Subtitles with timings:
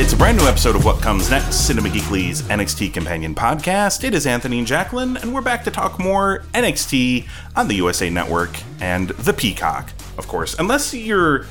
[0.00, 4.02] It's a brand new episode of What Comes Next, Cinema Geekly's NXT Companion Podcast.
[4.02, 8.08] It is Anthony and Jacqueline, and we're back to talk more NXT on the USA
[8.08, 8.48] Network
[8.80, 10.58] and the Peacock, of course.
[10.58, 11.44] Unless you're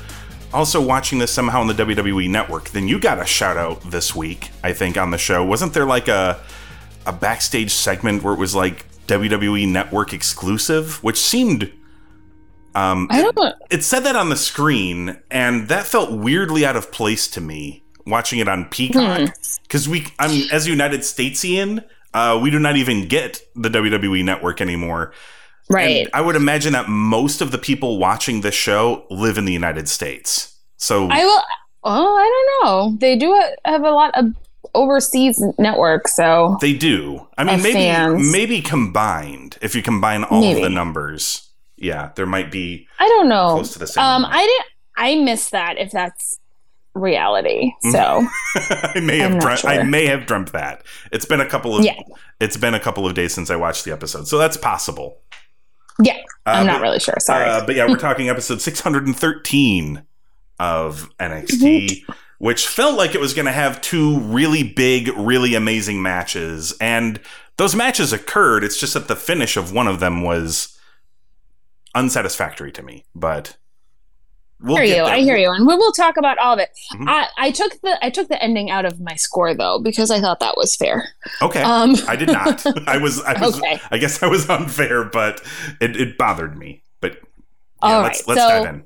[0.52, 4.16] also watching this somehow on the WWE Network, then you got a shout out this
[4.16, 5.44] week, I think, on the show.
[5.44, 6.42] Wasn't there like a
[7.06, 11.72] a backstage segment where it was like WWE Network exclusive, which seemed
[12.74, 13.52] um, I don't know.
[13.70, 17.84] it said that on the screen, and that felt weirdly out of place to me
[18.10, 19.30] watching it on Peacock
[19.62, 24.60] because we, I'm as United Statesian, uh, we do not even get the WWE Network
[24.60, 25.12] anymore.
[25.70, 26.00] Right.
[26.06, 29.52] And I would imagine that most of the people watching this show live in the
[29.52, 30.58] United States.
[30.76, 31.42] So I will.
[31.82, 32.96] Oh, I don't know.
[32.98, 34.34] They do have a lot of
[34.74, 37.26] overseas network, so they do.
[37.38, 38.32] I mean, maybe fans.
[38.32, 39.56] maybe combined.
[39.62, 40.60] If you combine all Maybe.
[40.60, 42.86] of the numbers, yeah, there might be.
[42.98, 43.54] I don't know.
[43.54, 44.24] Close to the same Um.
[44.26, 44.66] I didn't.
[44.96, 45.78] I missed that.
[45.78, 46.38] If that's
[46.94, 50.84] reality, so I may have dreamt, I may have dreamt that.
[51.12, 51.98] It's been a couple of Yeah.
[52.40, 55.18] it's been a couple of days since I watched the episode, so that's possible.
[56.02, 57.14] yeah, I'm Uh, not but- really sure.
[57.20, 57.44] Sorry.
[57.48, 60.02] Uh, but yeah, we're talking episode 613
[60.58, 62.02] of NXT,
[62.38, 67.20] which felt like it was going to have two really big, really amazing matches, and
[67.56, 68.64] those matches occurred.
[68.64, 70.76] It's just that the finish of one of them was
[71.94, 73.04] unsatisfactory to me.
[73.14, 73.56] But
[74.62, 75.02] we'll I hear you.
[75.04, 75.12] there.
[75.14, 76.70] I hear you, and we will talk about all of it.
[76.94, 77.08] Mhm.
[77.08, 80.20] I, I took the I took the ending out of my score though because I
[80.20, 81.08] thought that was fair.
[81.42, 81.62] Okay.
[81.62, 82.64] Um, I did not.
[82.88, 83.22] I was.
[83.22, 83.58] I was.
[83.58, 83.80] Okay.
[83.90, 85.40] I guess I was unfair, but
[85.80, 86.82] it, it bothered me.
[87.00, 87.18] But yeah,
[87.96, 88.84] All let's right, let's so- dive in.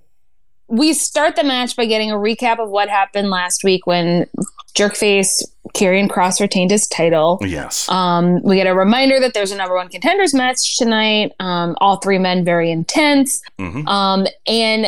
[0.69, 4.26] We start the match by getting a recap of what happened last week when
[4.75, 5.42] Jerkface
[5.75, 7.38] Karrion Kross retained his title.
[7.42, 7.88] Yes.
[7.88, 11.32] Um, we get a reminder that there's a number one contenders match tonight.
[11.41, 13.42] Um, all three men very intense.
[13.58, 14.86] hmm Um, and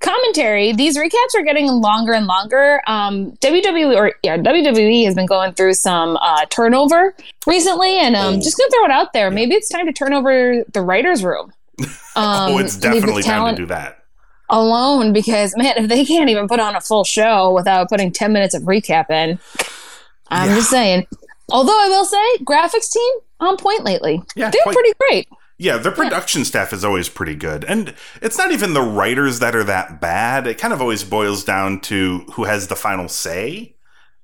[0.00, 2.82] commentary, these recaps are getting longer and longer.
[2.86, 7.14] Um, WWE or yeah, WWE has been going through some uh, turnover
[7.46, 8.36] recently, and um, Oh.
[8.38, 9.30] just gonna throw it out there.
[9.30, 11.52] Maybe it's time to turn over the writers' room.
[12.16, 14.03] Um, oh, it's definitely time talent to do that.
[14.54, 18.32] Alone because man, if they can't even put on a full show without putting ten
[18.32, 19.38] minutes of recap in,
[20.28, 20.54] I'm Yeah.
[20.56, 21.06] just saying.
[21.50, 24.22] Although I will say, graphics team on point lately.
[24.34, 25.28] Yeah, They're quite- pretty great.
[25.58, 27.64] Yeah, their production staff is always pretty good.
[27.64, 30.46] And it's not even the writers that are that bad.
[30.46, 33.76] It kind of always boils down to who has the final say.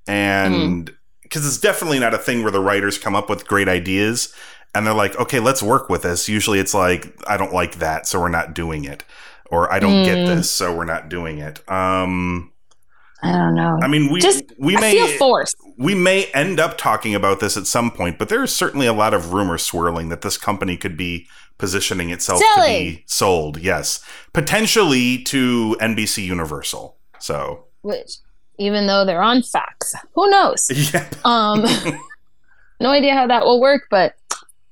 [0.09, 0.95] And hmm.
[1.23, 4.35] because it's definitely not a thing where the writers come up with great ideas
[4.75, 6.29] and they're like, okay, let's work with this.
[6.29, 9.05] Usually it's like, I don't like that, so we're not doing it.
[9.51, 10.27] Or I don't get Mm.
[10.37, 11.59] this, so we're not doing it.
[11.69, 12.53] Um,
[13.23, 13.79] I don't know.
[13.83, 15.57] I mean, we Just- we I may feel forced.
[15.77, 18.93] we may end up talking about this at some point, but there is certainly a
[18.93, 21.27] lot of rumors swirling that this company could be
[21.59, 23.59] positioning itself to be sold.
[23.59, 24.01] Yes,
[24.33, 26.97] potentially to NBC Universal.
[27.19, 28.13] So, Which,
[28.59, 30.71] even though they're on Fox, who knows?
[30.95, 31.67] yeah, Um,
[32.81, 34.15] no idea how that will work, but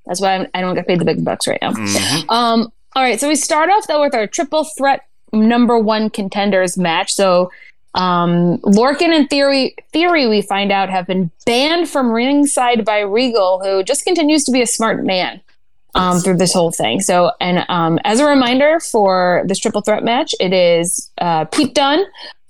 [0.06, 1.72] that's why I'm, I don't get paid the big bucks right now.
[1.72, 2.30] Mhm.
[2.30, 6.76] Um, all right, so we start off though with our triple threat number one contenders
[6.76, 7.12] match.
[7.12, 7.53] So
[7.94, 13.60] um, Lorcan and Theory, Theory, we find out, have been banned from ringside by Regal,
[13.62, 15.41] who just continues to be a smart man
[15.94, 17.00] um, through this whole thing.
[17.00, 21.76] So, and um, as a reminder for this triple threat match, it is uh, Pete
[21.76, 22.04] Dunne,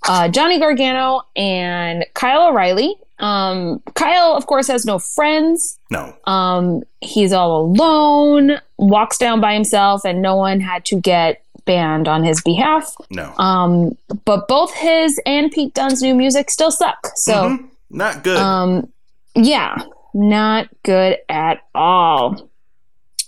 [0.09, 2.97] uh, Johnny Gargano, and Kyle O'Reilly.
[3.21, 5.79] Um, Kyle, of course, has no friends.
[5.91, 11.43] no, Um, he's all alone, walks down by himself, and no one had to get
[11.65, 12.95] banned on his behalf.
[13.11, 17.09] no, Um, but both his and Pete Dunne's new music still suck.
[17.17, 17.65] So, Mhm.
[17.91, 18.39] not good.
[18.39, 18.89] um,
[19.35, 19.77] yeah,
[20.15, 22.49] not good at all.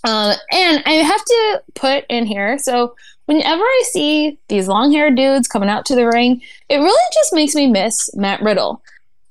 [0.03, 2.95] Uh, and I have to put in here so
[3.25, 7.33] whenever I see these long haired dudes coming out to the ring, it really just
[7.33, 8.81] makes me miss Matt Riddle.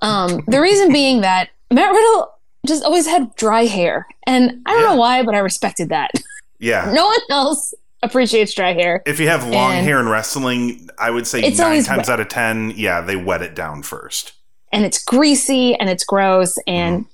[0.02, 2.32] Um, the reason being that Matt Riddle
[2.66, 4.06] just always had dry hair.
[4.26, 4.88] And I don't Yeah.
[4.90, 6.10] know why, but I respected that.
[6.58, 6.90] yeah.
[6.94, 9.02] no one else appreciates dry hair.
[9.06, 12.08] If you have long And- hair in wrestling, I would say nine times wet.
[12.10, 14.32] out of ten, yeah, they wet it down first.
[14.72, 17.10] and it's greasy and it's gross and Mm-hmm.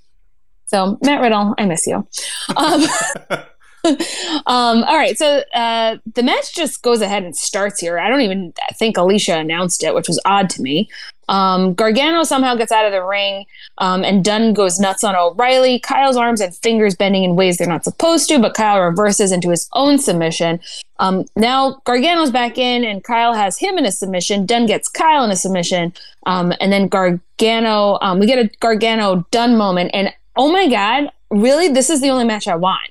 [0.67, 2.07] so Matt Riddle, I miss you.
[2.57, 2.85] Um,
[4.47, 7.99] um, all right, so uh, the match just goes ahead and starts here.
[7.99, 10.89] I don't even think Alicia announced it, which was odd to me.
[11.29, 13.47] Um, Gargano somehow gets out of the ring,
[13.79, 15.81] um, and Dunne goes nuts on O'Reilly.
[15.81, 19.51] Kyle's arms and fingers bending in ways they're not supposed to, but Kyle reverses into
[19.51, 20.61] his own submission.
[20.99, 24.47] Um, now Gargano's back in, and Kyle has him in a submission.
[24.47, 25.93] Dunne gets Kyle in a submission,
[26.27, 27.99] um, and then Gargano.
[28.01, 32.11] Um, we get a Gargano Dunne moment, and oh my god, really, this is the
[32.11, 32.91] only match I want.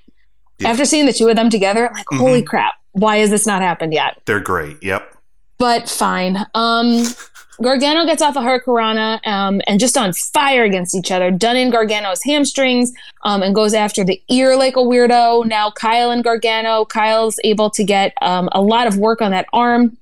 [0.60, 0.69] Yeah.
[0.69, 3.62] After seeing the two of them together, I'm like, holy crap, why has this not
[3.62, 4.22] happened yet?
[4.25, 4.81] They're great.
[4.81, 5.16] Yep.
[5.57, 6.46] But fine.
[6.54, 7.04] Um,
[7.62, 11.31] Gargano gets off a Hurricanrana um, and just on fire against each other.
[11.31, 12.92] Dunne in Gargano's hamstrings
[13.24, 15.46] um, and goes after the ear like a weirdo.
[15.46, 16.86] Now Kyle and Gargano.
[16.86, 19.98] Kyle's able to get um, a lot of work on that arm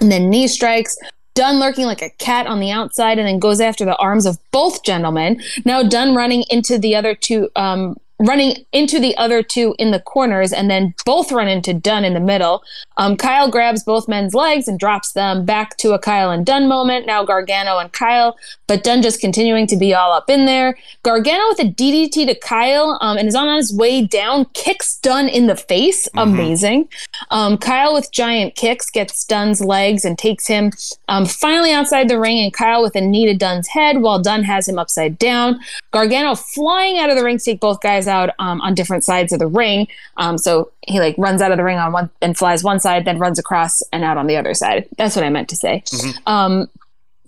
[0.00, 0.96] and then knee strikes.
[1.34, 4.38] Dunne lurking like a cat on the outside and then goes after the arms of
[4.52, 5.42] both gentlemen.
[5.64, 10.00] Now Dunne running into the other two, um, running into the other two in the
[10.00, 12.62] corners and then both run into Dunne in the middle.
[12.96, 16.68] Um, Kyle grabs both men's legs and drops them back to a Kyle and Dunne
[16.68, 17.06] moment.
[17.06, 20.78] Now Gargano and Kyle, but Dunne just continuing to be all up in there.
[21.02, 25.28] Gargano with a DDT to Kyle um, and is on his way down, kicks Dunne
[25.28, 26.08] in the face.
[26.14, 26.88] Amazing.
[27.30, 30.70] Um, Kyle with giant kicks gets Dunne's legs and takes him
[31.08, 34.44] um, finally outside the ring, and Kyle with a knee to Dunne's head while Dunne
[34.44, 35.60] has him upside down.
[35.90, 39.32] Gargano flying out of the ring to take both guys out um, on different sides
[39.32, 39.88] of the ring.
[40.16, 43.04] Um, so he like runs out of the ring on one and flies one side,
[43.04, 44.88] then runs across and out on the other side.
[44.96, 45.82] That's what I meant to say.
[46.26, 46.68] Um,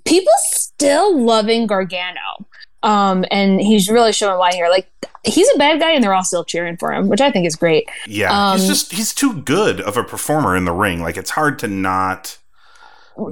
[0.05, 2.46] people still loving Gargano.
[2.82, 4.69] Um, and he's really showing why here.
[4.69, 4.88] Like
[5.25, 7.56] he's a bad guy, and they're all still cheering for him, which I think is
[7.56, 7.88] great.
[8.06, 8.52] Yeah.
[8.52, 11.02] he's Um, just he's too good of a performer in the ring.
[11.02, 12.38] Like it's hard to not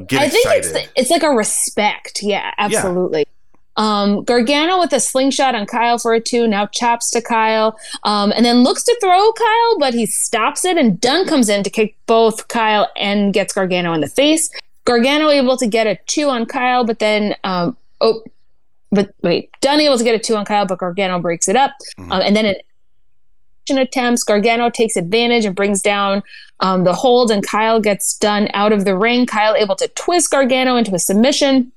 [0.07, 0.77] get I think excited.
[0.77, 2.23] it's it's like a respect.
[2.23, 3.27] Yeah, absolutely.
[3.77, 8.33] Um, Gargano with a slingshot on Kyle for a two, now chops to Kyle, um,
[8.37, 11.71] and then looks to throw Kyle, but he stops it, and Dunne comes in to
[11.71, 14.51] kick both Kyle and gets Gargano in the face.
[14.85, 18.23] Gargano able to get a two on Kyle, but then um, oh,
[18.91, 21.73] but wait, Dunne able to get a two on Kyle, but Gargano breaks it up,
[21.99, 22.65] um, and then it
[23.71, 24.23] attempts.
[24.23, 26.23] Gargano takes advantage and brings down
[26.61, 29.27] um, the hold, and Kyle gets Dunne out of the ring.
[29.27, 31.73] Kyle able to twist Gargano into a submission.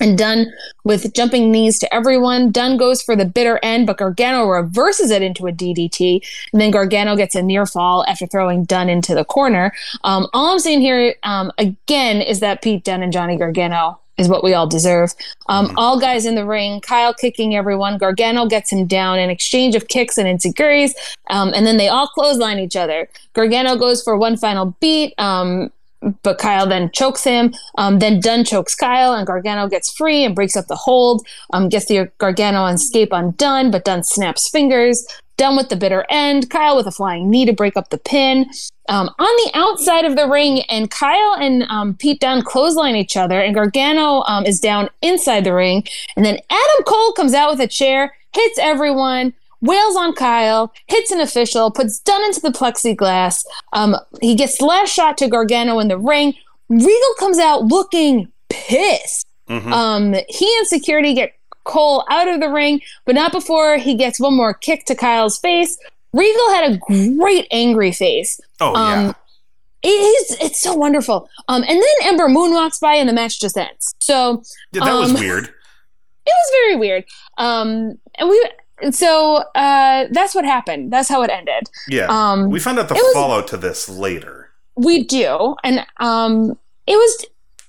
[0.00, 0.52] And Dunne
[0.84, 2.50] with jumping knees to everyone.
[2.50, 6.20] Dunne goes for the bitter end, but Gargano reverses it into a DDT.
[6.52, 9.72] And then Gargano gets a near fall after throwing Dunne into the corner.
[10.04, 14.28] Um, all I'm saying here, um, again, is that Pete Dunne and Johnny Gargano is
[14.28, 15.12] what we all deserve.
[15.48, 17.98] Um, All guys in the ring, Kyle kicking everyone.
[17.98, 20.92] Gargano gets him down in exchange of kicks and enzuigiris.
[21.30, 23.08] Um, and then they all clothesline each other.
[23.32, 25.14] Gargano goes for one final beat.
[25.18, 25.72] Um,
[26.22, 27.54] but Kyle then chokes him.
[27.76, 31.26] Um, then Dunne chokes Kyle, and Gargano gets free and breaks up the hold.
[31.52, 35.06] Um, gets the Gargano escape on Dunne, but Dunne snaps fingers.
[35.36, 36.48] Dunne with the bitter end.
[36.50, 38.46] Kyle with a flying knee to break up the pin.
[38.88, 43.16] Um, on the outside of the ring, and Kyle and um, Pete Dunn clothesline each
[43.16, 45.84] other, and Gargano um, is down inside the ring.
[46.16, 49.32] And then Adam Cole comes out with a chair, hits everyone,
[49.64, 53.44] wails on Kyle, hits an official, puts Dunne into the plexiglass.
[53.72, 56.34] Um, he gets the last shot to Gargano in the ring.
[56.68, 59.26] Regal comes out looking pissed.
[59.48, 61.34] Um, he and security get
[61.64, 65.38] Cole out of the ring, but not before he gets one more kick to Kyle's
[65.38, 65.76] face.
[66.12, 66.76] Regal had a
[67.16, 68.40] great angry face.
[68.60, 69.12] oh Um, yeah.
[69.82, 71.28] it is it's so wonderful.
[71.48, 73.94] Um, and then Ember Moon walks by and the match just ends.
[73.98, 75.44] So Yeah, that was um, weird.
[76.26, 77.04] it was very weird.
[77.38, 78.50] Um, and we
[78.82, 80.92] and so uh, that's what happened.
[80.92, 81.68] That's how it ended.
[81.88, 82.06] Yeah.
[82.08, 84.50] um, we found out the it was- fallout to this later.
[84.76, 87.26] We do, and um, it was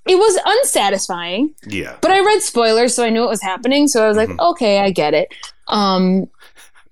[0.08, 1.54] it was unsatisfying.
[1.68, 1.98] Yeah.
[2.02, 3.88] But I read spoilers, so I knew what was happening.
[3.88, 4.40] So I was like, Mhm.
[4.52, 5.34] okay, I get it.
[5.68, 6.28] Um,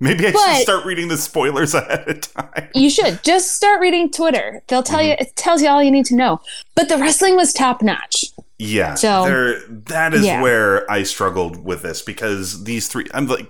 [0.00, 2.68] Maybe I But- should start reading the spoilers ahead of time.
[2.74, 4.62] you should just start reading Twitter.
[4.68, 6.40] They'll tell you it tells you all you need to know.
[6.74, 8.24] But the wrestling was top notch.
[8.58, 8.94] Yeah.
[8.94, 10.42] So- there that is Yeah.
[10.42, 13.48] where I struggled with this because these three I'm like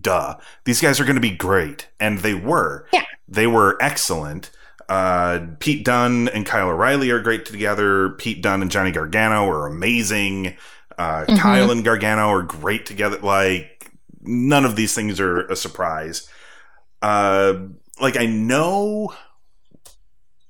[0.00, 0.36] duh.
[0.64, 2.86] These guys are going to be great and they were.
[2.92, 3.04] Yeah.
[3.28, 4.50] They were excellent.
[4.88, 8.10] Uh, Pete Dunne and Kyle O'Reilly are great together.
[8.10, 10.56] Pete Dunne and Johnny Gargano are amazing.
[10.98, 11.38] Uh, Mhm.
[11.38, 13.18] Kyle and Gargano are great together.
[13.18, 16.28] Like none of these things are a surprise.
[17.02, 17.54] Uh,
[18.00, 19.14] like I know,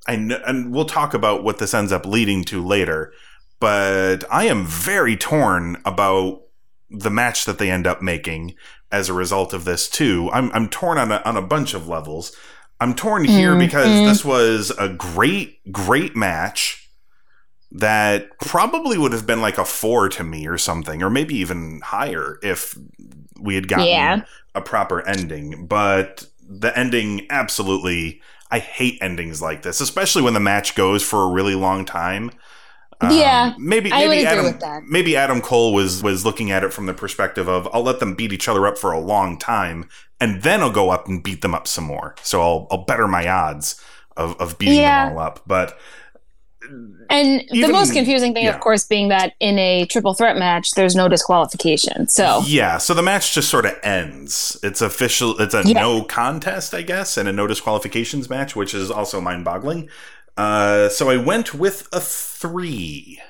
[0.07, 3.12] I know, and we'll talk about what this ends up leading to later.
[3.61, 6.43] But I am very torn about
[6.91, 8.55] the match that they end up making
[8.95, 10.31] as a result of this too.
[10.33, 12.35] I'm I'm torn on a, on a bunch of levels.
[12.81, 14.07] I'm torn here because Mhm.
[14.07, 16.89] this was a great great match
[17.73, 21.81] that probably would have been like a 4 to me or something or maybe even
[21.85, 22.77] higher if
[23.41, 24.21] we had gotten Yeah.
[24.55, 25.67] a proper ending.
[25.67, 28.21] But the ending absolutely.
[28.51, 32.31] I hate endings like this, especially when the match goes for a really long time.
[33.01, 34.59] Um, Yeah, maybe maybe Adam
[34.89, 38.15] maybe Adam Cole was was looking at it from the perspective of I'll let them
[38.15, 39.89] beat each other up for a long time
[40.21, 42.15] and then I'll go up and beat them up some more.
[42.23, 43.81] So I'll I'll better my odds
[44.17, 45.09] of of beating Yeah.
[45.09, 45.43] them all up.
[45.47, 45.77] But
[47.11, 48.55] And the most confusing thing, yeah.
[48.55, 52.09] of course, being that in a triple threat match, there's no disqualification.
[52.09, 54.59] So yeah, so the match just sort of ends.
[54.63, 55.39] It's official.
[55.41, 55.81] It's a Yeah.
[55.83, 59.91] no contest, I guess, and a no disqualifications match, which is also mind boggling.
[60.37, 63.21] Uh, so I went with a three.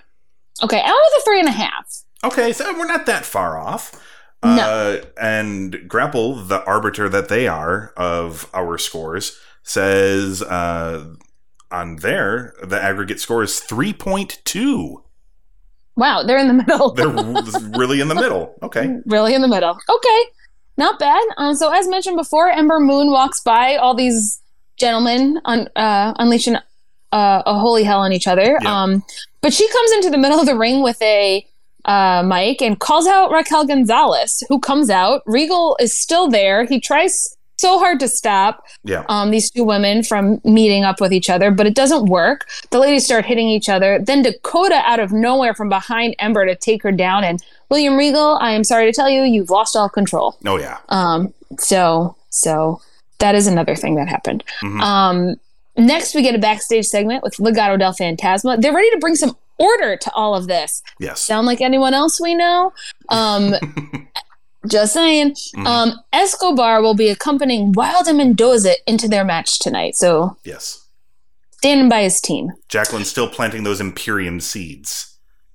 [0.62, 2.02] okay, I went with a three and a half.
[2.24, 4.00] Okay, so we're not that far off.
[4.42, 11.14] Uh, and Grapple, the arbiter that they are of our scores, says uh,
[11.70, 15.02] on there the aggregate score is 3.2.
[15.96, 16.92] Wow, they're in the middle.
[16.92, 17.08] They're
[17.78, 18.54] really in the middle.
[18.62, 18.98] Okay.
[19.06, 19.78] really in the middle.
[19.88, 20.22] Okay,
[20.76, 21.22] not bad.
[21.38, 24.42] Um, so as mentioned before, Ember Moon walks by all these
[24.76, 26.56] gentlemen on uh, unleashing
[27.14, 28.58] uh, a holy hell on each other.
[28.62, 28.82] Yeah.
[28.82, 29.02] Um,
[29.40, 31.46] but she comes into the middle of the ring with a
[31.84, 35.22] uh, mic and calls out Raquel Gonzalez, who comes out.
[35.26, 36.64] Regal is still there.
[36.64, 39.04] He tries so hard to stop Yeah.
[39.08, 42.46] um, these two women from meeting up with each other, but it doesn't work.
[42.70, 43.98] The ladies start hitting each other.
[43.98, 47.22] Then Dakota out of nowhere from behind Ember to take her down.
[47.22, 47.40] And
[47.70, 50.36] William Regal, I am sorry to tell you, you've lost all control.
[50.44, 50.78] Oh, yeah.
[50.88, 52.80] Um, so, so
[53.20, 54.42] that is another thing that happened.
[54.62, 54.80] Mhm.
[54.80, 55.36] Um,
[55.76, 58.60] next, we get a backstage segment with Legado del Fantasma.
[58.60, 60.82] They're ready to bring some order to all of this.
[60.98, 61.20] Yes.
[61.20, 62.72] Sound like anyone else we know?
[63.08, 63.54] Um,
[64.66, 65.32] just saying.
[65.56, 65.66] Mhm.
[65.66, 69.94] Um, Escobar will be accompanying Wilde and Mendoza into their match tonight.
[69.96, 70.86] So Yes.
[71.52, 72.50] standing by his team.
[72.68, 75.10] Jacqueline's still planting those Imperium seeds.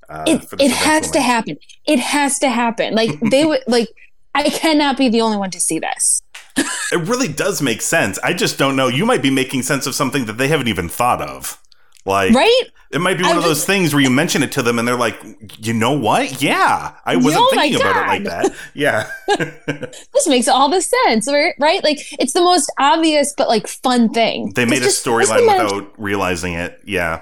[0.08, 1.58] Uh, It it has to happen.
[1.86, 2.96] It has to happen.
[2.96, 3.90] Like they would like.
[4.36, 6.22] I cannot be the only one to see this.
[6.58, 8.18] It really does make sense.
[8.24, 8.88] I just don't know.
[8.88, 11.62] You might be making sense of something that they haven't even thought of.
[12.06, 12.64] Like, Right?
[12.92, 14.88] it might be one I of those things where you mention it to them and
[14.88, 15.22] they're like,
[15.60, 16.42] you know what?
[16.42, 18.56] Yeah, I wasn't Oh thinking about it like that.
[18.74, 19.10] Yeah.
[20.14, 21.84] This makes all the sense, right?
[21.84, 24.52] Like it's the most obvious but like fun thing.
[24.56, 26.80] they made a Just- just storyline without realizing it.
[26.86, 27.22] Yeah.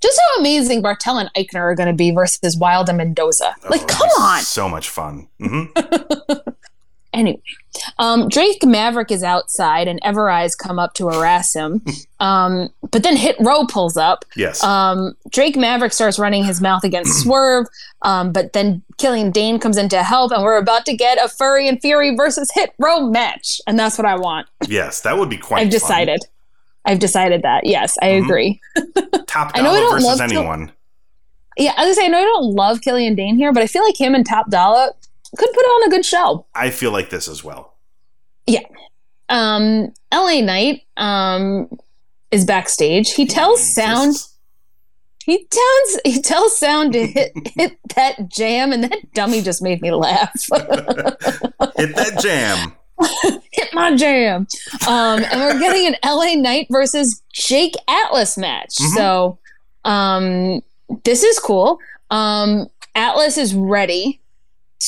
[0.00, 3.54] Just how amazing Barthel and Aichner are going to be versus Wilde and Mendoza.
[3.64, 4.40] Oh, Like, come on.
[4.40, 5.28] So much fun.
[5.40, 5.64] hmm
[7.16, 7.40] Anyway,
[7.98, 11.82] um, Drake Maverick is outside, and Ever-Rise come up to harass him.
[12.18, 14.24] Um, but then Hit Row pulls up.
[14.36, 14.64] Yes.
[14.64, 17.66] Um, Drake Maverick starts running his mouth against Swerve,
[18.00, 21.28] um, but then Killian Dain comes in to help, and we're about to get a
[21.28, 24.46] Furry and Fury versus Hit Row match, and that's what I want.
[24.66, 25.70] yes, that would be quite I've fun.
[25.72, 26.20] decided.
[26.86, 27.66] I've decided that.
[27.66, 28.24] Yes, I Mhm.
[28.24, 28.60] agree.
[29.26, 30.72] Top I know dollar don't versus love anyone.
[31.58, 34.00] Yeah, I say I know I don't love Killian Dain here, but I feel like
[34.00, 34.92] him and Top Dollar
[35.36, 36.46] could put on a good show.
[36.54, 37.74] I feel like this as well.
[38.46, 38.60] Yeah.
[39.28, 41.68] Um, LA Knight um
[42.30, 43.12] is backstage.
[43.14, 44.14] He tells Sound
[45.24, 49.82] he tells he tells Sound to hit hit that jam, and that dummy just made
[49.82, 50.32] me laugh.
[51.76, 52.72] Hit that jam.
[53.52, 54.46] hit my jam.
[54.88, 58.76] Um, and we're getting an LA Knight versus Jake Atlas match.
[58.80, 58.94] Mhm.
[58.94, 59.38] So
[59.84, 60.62] um
[61.04, 61.78] this is cool.
[62.10, 64.20] Um Atlas is ready.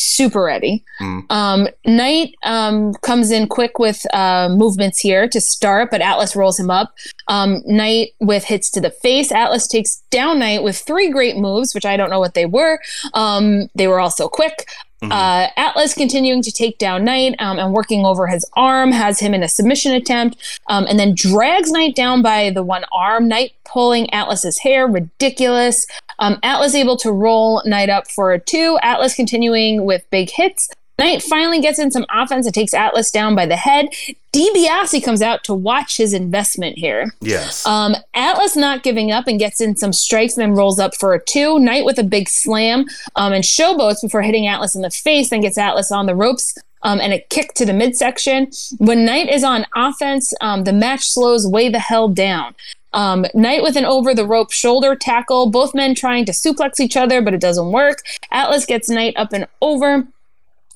[0.01, 0.85] Super ready.
[1.01, 1.25] Mm.
[1.29, 6.57] Um, Knight um, comes in quick with uh, movements here to start, but Atlas rolls
[6.57, 6.95] him up.
[7.27, 9.33] Um, Knight with hits to the face.
[9.33, 12.79] Atlas takes down Knight with three great moves, which I don't know what they were.
[13.15, 14.69] Um, they were also quick.
[15.03, 15.13] Mhm.
[15.13, 19.33] Uh, Atlas continuing to take down Knight um, and working over his arm, has him
[19.33, 20.37] in a submission attempt,
[20.69, 23.29] um, and then drags Knight down by the one arm.
[23.29, 25.87] Knight pulling Atlas's hair, ridiculous.
[26.19, 28.79] Um, Atlas able to roll Knight up for a two.
[28.83, 30.69] Atlas continuing with big hits.
[30.99, 33.89] Knight finally gets in some offense and takes Atlas down by the head.
[34.33, 37.15] DiBiase comes out to watch his investment here.
[37.21, 37.65] Yes.
[37.67, 41.15] Um, Atlas not giving up and gets in some strikes and then rolls up for
[41.15, 41.59] a two.
[41.59, 42.87] Knight with a big slam
[43.17, 46.57] um, and showboats before hitting Atlas in the face, then gets Atlas on the ropes
[46.83, 48.51] um, and a kick to the midsection.
[48.79, 52.55] When Knight is on offense, um, the match slows way the hell down.
[52.93, 56.97] Um, Knight with an over the rope shoulder tackle, both men trying to suplex each
[56.97, 58.03] other, but it doesn't work.
[58.31, 60.07] Atlas gets Knight up and over.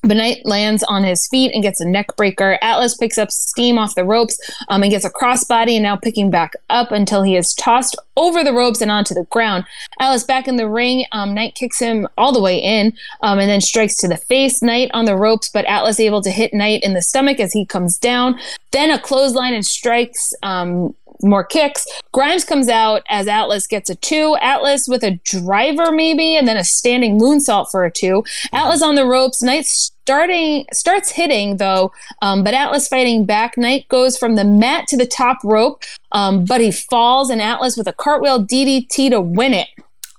[0.03, 2.59] But Knight lands on his feet and gets a neck breaker.
[2.61, 6.29] Atlas picks up steam off the ropes um, and gets a crossbody and now picking
[6.29, 9.65] back up until he is tossed over the ropes and onto the ground.
[9.99, 11.05] Atlas back in the ring.
[11.13, 14.61] Um, Knight kicks him all the way in um, and then strikes to the face.
[14.61, 17.65] Knight on the ropes, but Atlas able to hit Knight in the stomach as he
[17.65, 18.37] comes down.
[18.71, 21.85] Then a clothesline and strikes um, more kicks.
[22.11, 24.35] Grimes comes out as Atlas gets a two.
[24.41, 28.23] Atlas with a driver maybe, and then a standing moonsault for a two.
[28.51, 29.41] Atlas on the ropes.
[29.41, 33.57] Knight starting starts hitting though, um, but Atlas fighting back.
[33.57, 37.77] Knight goes from the mat to the top rope, um, but he falls, and Atlas
[37.77, 39.69] with a cartwheel DDT to win it.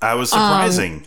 [0.00, 0.94] I was surprising.
[0.94, 1.04] Um,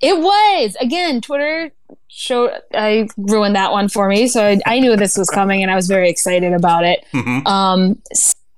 [0.00, 1.20] it was again.
[1.20, 1.72] Twitter
[2.08, 5.70] showed I ruined that one for me, so I, I knew this was coming, and
[5.70, 7.04] I was very excited about it.
[7.12, 7.46] Mm-hmm.
[7.46, 8.02] Um,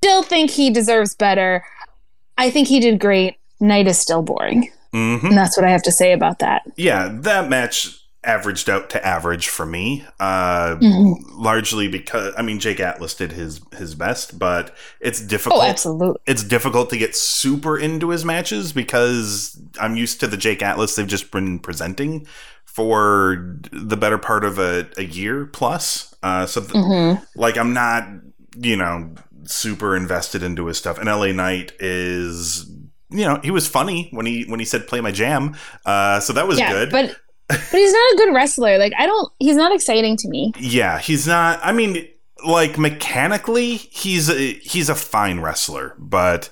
[0.07, 1.65] still think he deserves better.
[2.39, 3.39] I think he did great.
[3.59, 5.27] Knight is still boring, mm-hmm.
[5.27, 6.63] and that's what I have to say about that.
[6.77, 11.41] Yeah, that match averaged out to average for me, uh, mm-hmm.
[11.43, 15.63] largely because I mean Jake Atlas did his his best, but it's difficult.
[15.63, 20.37] Oh, absolutely, it's difficult to get super into his matches because I'm used to the
[20.37, 22.27] Jake Atlas they've just been presenting
[22.65, 26.15] for the better part of a, a year plus.
[26.23, 27.25] Uh, so, th- mm-hmm.
[27.41, 28.07] like, I'm not
[28.59, 29.15] you know
[29.47, 32.71] super invested into his stuff, and LA Knight is
[33.11, 36.33] you know he was funny when he when he said play my jam uh so
[36.33, 37.17] that was yeah, good but
[37.49, 38.79] but he's not a good wrestler.
[38.79, 39.33] Like I don't.
[39.39, 40.53] He's not exciting to me.
[40.59, 41.61] Yeah, he's not.
[41.63, 42.09] I mean,
[42.45, 46.51] like mechanically, he's a, he's a fine wrestler, but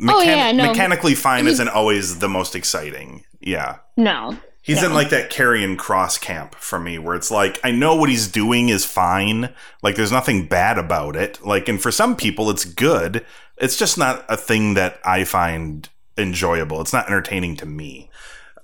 [0.00, 0.68] mechan- oh, yeah, no.
[0.68, 3.24] mechanically fine isn't always the most exciting.
[3.40, 3.78] Yeah.
[3.96, 4.36] No.
[4.62, 4.88] He's no.
[4.88, 8.28] in like that Karrion Kross camp for me, where it's like I know what he's
[8.28, 9.52] doing is fine.
[9.82, 11.44] Like there's nothing bad about it.
[11.44, 13.26] Like, and for some people, it's good.
[13.58, 16.80] It's just not a thing that I find enjoyable.
[16.80, 18.08] It's not entertaining to me.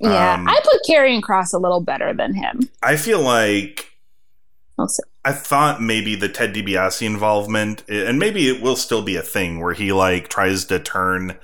[0.00, 2.68] Yeah, um, I put Karrion Kross a little better than him.
[2.80, 3.92] I feel like
[4.78, 5.02] also.
[5.24, 9.60] I thought maybe the Ted DiBiase involvement, and maybe it will still be a thing
[9.60, 11.36] where he like tries to turn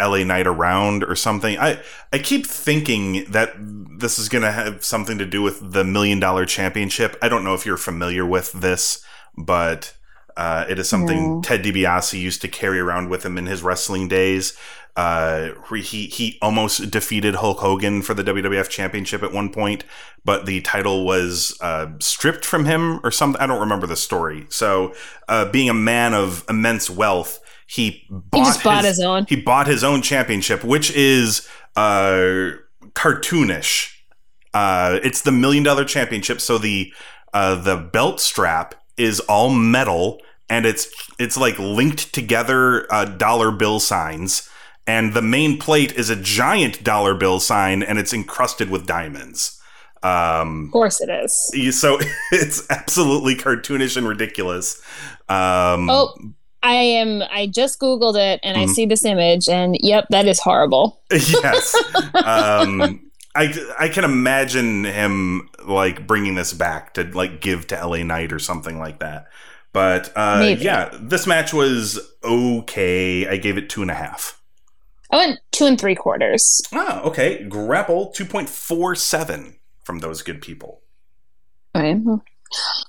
[0.00, 1.58] LA Knight around or something.
[1.58, 1.80] I
[2.12, 6.20] I keep thinking that this is going to have something to do with the Million
[6.20, 7.16] Dollar Championship.
[7.20, 9.04] I don't know if you're familiar with this,
[9.36, 9.94] but
[10.36, 11.42] uh, it is something no.
[11.42, 14.56] Ted DiBiase used to carry around with him in his wrestling days.
[14.96, 19.84] Uh, he he almost defeated Hulk Hogan for the WWF Championship at one point,
[20.24, 23.40] but the title was uh, stripped from him or something.
[23.40, 24.46] I don't remember the story.
[24.48, 24.94] So,
[25.28, 27.39] uh, being a man of immense wealth,
[27.70, 29.26] he bought, he just bought his, his, own.
[29.28, 32.50] He bought his own championship, which is uh,
[32.94, 33.94] cartoonish.
[34.52, 36.92] Uh, it's the million dollar championship, so the
[37.32, 40.88] uh, the belt strap is all metal and it's
[41.20, 44.50] it's like linked together uh, dollar bill signs
[44.84, 49.60] and the main plate is a giant dollar bill sign and it's encrusted with diamonds.
[50.02, 51.80] Um, of course it is.
[51.80, 51.98] So
[52.32, 54.82] it's absolutely cartoonish and ridiculous.
[55.28, 56.16] Um, oh,
[56.62, 57.22] I am.
[57.30, 58.70] I just googled it and mm-hmm.
[58.70, 61.00] I see this image, and yep, that is horrible.
[61.10, 61.74] yes.
[62.14, 68.02] um, I I can imagine him like bringing this back to like give to LA
[68.02, 69.26] Knight or something like that.
[69.72, 73.26] But uh, yeah, this match was okay.
[73.28, 74.40] I gave it two and a half.
[75.12, 76.62] I went two and three quarters.
[76.72, 77.44] Ah, okay.
[77.44, 80.82] Grapple 2.47 from those good people.
[81.74, 82.00] Okay.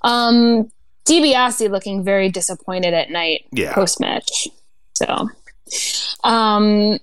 [0.04, 0.72] Um,
[1.06, 3.74] DiBiase looking very disappointed at Knight yeah.
[3.74, 4.48] post match.
[4.94, 5.30] So,
[6.24, 7.00] um,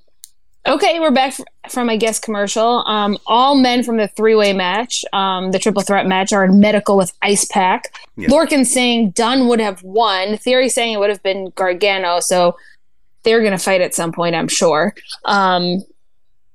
[0.67, 1.35] okay, we're back
[1.69, 2.85] from I guess commercial.
[2.87, 6.61] Um, all men from the three way match, um, the triple threat match, are in
[6.61, 7.93] medical with Ice Pack.
[8.17, 8.29] Yeah.
[8.29, 10.37] Lorcan saying Dunne would have won.
[10.39, 12.21] Theory saying it would have been Gargano.
[12.21, 12.57] So
[13.25, 14.95] they're going to fight at some point, I'm sure.
[15.25, 15.83] Um,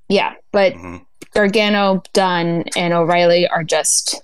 [0.09, 0.97] yeah, but mm-hmm.
[1.33, 4.21] Gargano, Dunne, and O'Reilly are just,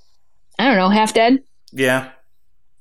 [0.57, 1.43] I don't know, half dead.
[1.71, 2.11] Yeah.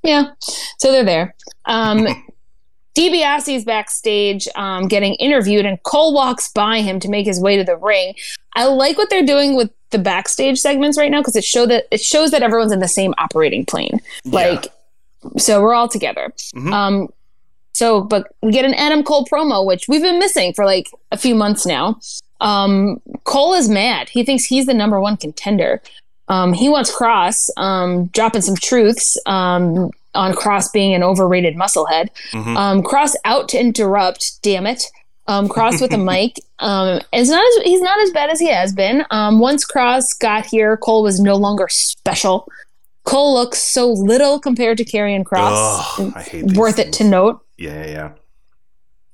[0.08, 0.30] Yeah.
[0.78, 1.34] So they're there.
[1.66, 2.06] Um,
[2.96, 7.62] DiBiase's backstage um, getting interviewed, and Cole walks by him to make his way to
[7.62, 8.14] the ring.
[8.54, 11.84] I like what they're doing with the backstage segments right now because it show that
[11.90, 14.00] it shows that everyone's in the same operating plane.
[14.24, 14.32] Yeah.
[14.32, 14.66] Like,
[15.36, 16.32] so we're all together.
[16.56, 16.72] Mm-hmm.
[16.72, 17.08] Um,
[17.72, 21.16] so, but we get an Adam Cole promo, which we've been missing for like a
[21.16, 22.00] few months now.
[22.40, 24.08] Um, Cole is mad.
[24.08, 25.80] He thinks he's the number one contender.
[26.28, 32.08] Um, he wants Kross um, dropping some truths um, on Kross being an overrated musclehead.
[32.32, 32.56] Mm-hmm.
[32.56, 34.42] Um, Kross out to interrupt.
[34.42, 34.84] Damn it.
[35.26, 36.36] Um, Kross with a mic.
[36.58, 39.04] Um, it's not as, he's not as bad as he has been.
[39.10, 42.48] Um, once Kross got here, Cole was no longer special.
[43.04, 45.98] Cole looks so little compared to Karrion Kross.
[45.98, 46.88] Ugh, worth things.
[46.88, 47.40] it to note.
[47.56, 47.90] Yeah, yeah.
[47.90, 48.12] Yeah.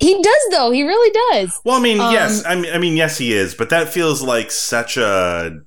[0.01, 0.71] He does though.
[0.71, 1.61] He really does.
[1.65, 2.45] Well, I mean, um, yes.
[2.45, 3.55] I mean, I mean, yes, he is.
[3.55, 5.61] But that feels like such a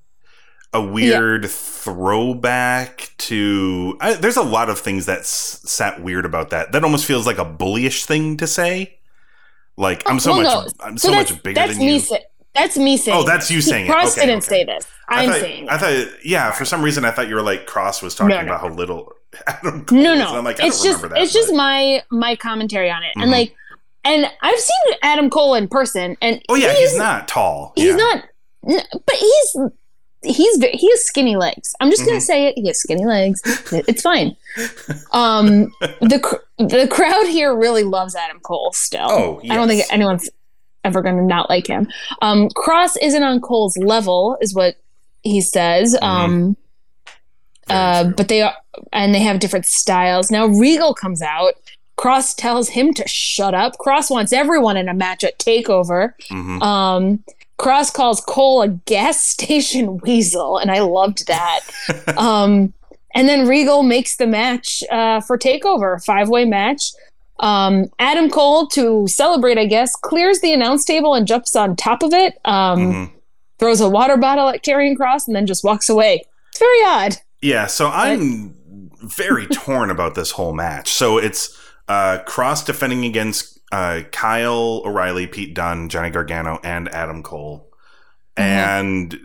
[0.73, 1.49] a weird yeah.
[1.51, 3.97] throwback to.
[3.99, 6.71] I, there's a lot of things that s- sat weird about that.
[6.71, 8.97] That almost feels like a bullyish thing to say.
[9.77, 10.85] Like I'm so well, much, no.
[10.85, 11.99] I'm so, so much bigger than you.
[11.99, 13.17] Say, that's me saying.
[13.17, 13.89] Oh, that's you saying.
[13.89, 14.47] Kross okay, didn't okay.
[14.47, 14.87] say this.
[15.07, 15.69] I'm I thought, saying.
[15.69, 16.51] I thought, yeah.
[16.51, 18.47] For some reason, I thought you were like Kross was talking no, no.
[18.47, 19.13] about how little
[19.47, 20.35] Adam Cole no, no.
[20.35, 21.39] I'm like, it's just, that, it's but.
[21.39, 23.21] just my my commentary on it, mm-hmm.
[23.21, 23.55] and like
[24.03, 27.73] and I've seen Adam Cole in person, and Oh yeah, he's, not tall.
[27.75, 27.95] He's Yeah.
[27.95, 28.23] not,
[28.63, 29.57] but he's
[30.27, 31.73] he's he has skinny legs.
[31.79, 32.21] I'm just gonna Mhm.
[32.21, 32.55] say it.
[32.57, 33.41] He has skinny legs.
[33.71, 34.35] It's fine.
[35.11, 38.71] Um, the the crowd here really loves Adam Cole.
[38.73, 40.29] Still, Oh, I don't think anyone's
[40.83, 41.87] ever gonna not like him.
[42.21, 44.75] Um, Kross isn't on Cole's level, is what
[45.23, 45.97] he says.
[46.01, 46.55] Um,
[47.69, 48.53] uh, but they are,
[48.93, 50.31] and they have different styles.
[50.31, 51.53] Now Regal comes out.
[51.97, 53.77] Kross tells him to shut up.
[53.79, 56.13] Kross wants everyone in a match at Takeover.
[56.31, 56.61] Mhm.
[56.61, 57.23] Um,
[57.59, 61.61] Kross calls Cole a gas station weasel, and I loved that.
[62.17, 62.73] um,
[63.15, 66.91] and then Regal makes the match uh, for Takeover, five way match.
[67.39, 72.01] Um, Adam Cole, to celebrate, I guess, clears the announce table and jumps on top
[72.03, 72.39] of it.
[72.45, 73.11] Um, Mhm.
[73.59, 76.23] Throws a water bottle at Karrion Kross and then just walks away.
[76.49, 77.17] It's very odd.
[77.41, 78.53] Yeah, so I'm
[79.03, 80.89] very torn about this whole match.
[80.91, 87.23] So it's uh, Kross defending against uh, Kyle O'Reilly, Pete Dunne, Johnny Gargano, and Adam
[87.23, 87.69] Cole.
[88.37, 88.43] Mhm.
[88.43, 89.19] And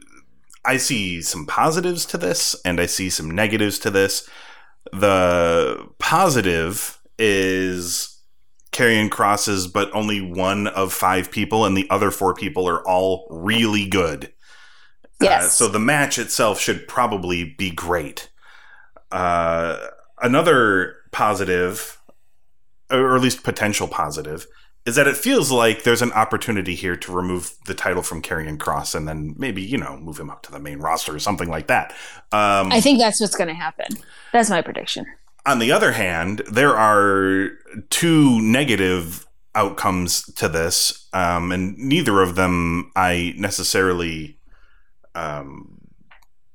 [0.64, 4.28] I see some positives to this, and I see some negatives to this.
[4.92, 8.18] The positive is
[8.72, 13.26] Karrion Crosses, but only one of five people, and the other four people are all
[13.30, 14.32] really good.
[15.20, 15.54] Uh, Yes.
[15.54, 18.28] so the match itself should probably be great.
[19.12, 19.78] Uh,
[20.20, 21.98] another positive,
[22.92, 24.46] or at least potential positive,
[24.84, 28.58] is that it feels like there's an opportunity here to remove the title from Karrion
[28.58, 31.48] Kross and then maybe, you know, move him up to the main roster or something
[31.48, 31.92] like that.
[32.32, 33.86] Um, I think that's what's going to happen.
[34.32, 35.06] That's my prediction.
[35.46, 37.50] on the other hand, there are
[37.90, 44.38] two negative outcomes to this, um, and neither of them I necessarily
[45.14, 45.78] um,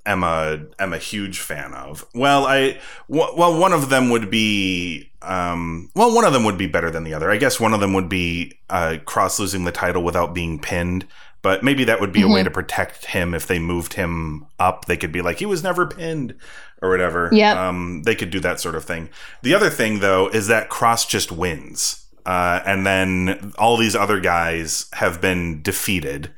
[0.08, 2.06] am a am a huge fan of.
[2.16, 6.58] Well, I w- well one of them would be um, well one of them would
[6.58, 7.30] be better than the other.
[7.30, 11.06] I guess one of them would be uh, Kross losing the title without being pinned.
[11.44, 12.46] But maybe that would be a way Mhm.
[12.46, 14.86] to protect him if they moved him up.
[14.86, 16.34] They could be like, he was never pinned
[16.82, 17.30] or whatever.
[17.32, 17.56] Yep.
[17.56, 19.10] Um, they could do that sort of thing.
[19.44, 22.06] The other thing, though, is that Kross just wins.
[22.26, 26.32] Uh, and then all these other guys have been defeated.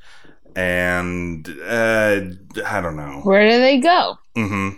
[0.55, 2.21] And uh,
[2.65, 3.21] I don't know.
[3.23, 4.17] Where do they go?
[4.35, 4.69] hmm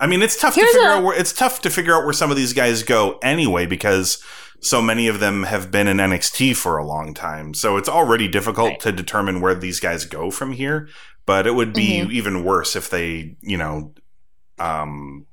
[0.00, 2.02] I mean, it's tough Here's to figure a- out where it's tough to figure out
[2.04, 4.20] where some of these guys go anyway because
[4.60, 7.54] so many of them have been in NXT for a long time.
[7.54, 8.80] So it's already difficult Right.
[8.80, 10.88] to determine where these guys go from here.
[11.24, 12.10] But it would be Mhm.
[12.10, 13.94] even worse if they, you know,
[14.58, 15.26] um,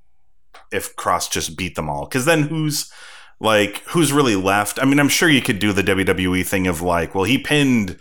[0.72, 2.06] if Kross just beat them all.
[2.06, 2.92] Because then who's
[3.40, 4.78] like who's really left?
[4.80, 7.98] I mean, I'm sure you could do the WWE thing of like, well, he pinned.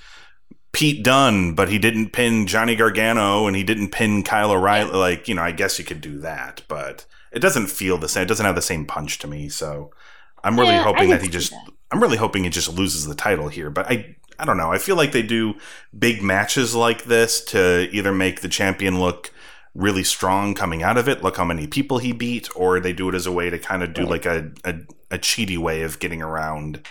[0.78, 4.92] Pete Dunne, but he didn't pin Johnny Gargano and he didn't pin Kyle O'Reilly.
[4.92, 8.22] Like, you know, I guess you could do that, but it doesn't feel the same.
[8.22, 9.48] It doesn't have the same punch to me.
[9.48, 9.90] So
[10.44, 11.72] I'm really Yeah, hoping that he just, that.
[11.90, 13.70] I'm really hoping he just loses the title here.
[13.70, 14.70] But I, I don't know.
[14.70, 15.54] I feel like they do
[15.98, 19.32] big matches like this to either make the champion look
[19.74, 23.08] really strong coming out of it, look how many people he beat, or they do
[23.08, 24.10] it as a way to kind of do Right.
[24.10, 24.74] like a, a,
[25.10, 26.86] a cheaty way of getting around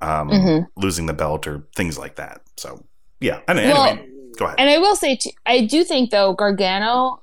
[0.00, 0.66] um, Mhm.
[0.76, 2.40] losing the belt or things like that.
[2.56, 2.84] So
[3.20, 3.40] yeah.
[3.48, 4.56] Anyway, Well, anyway, go ahead.
[4.58, 7.22] And I will say, too, I do think though Gargano,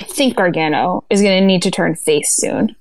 [0.00, 2.74] I think Gargano is going to need to turn face soon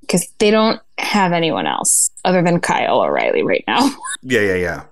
[0.00, 3.90] because they don't have anyone else other than Kyle O'Reilly right now.
[4.22, 4.84] Yeah, yeah, yeah.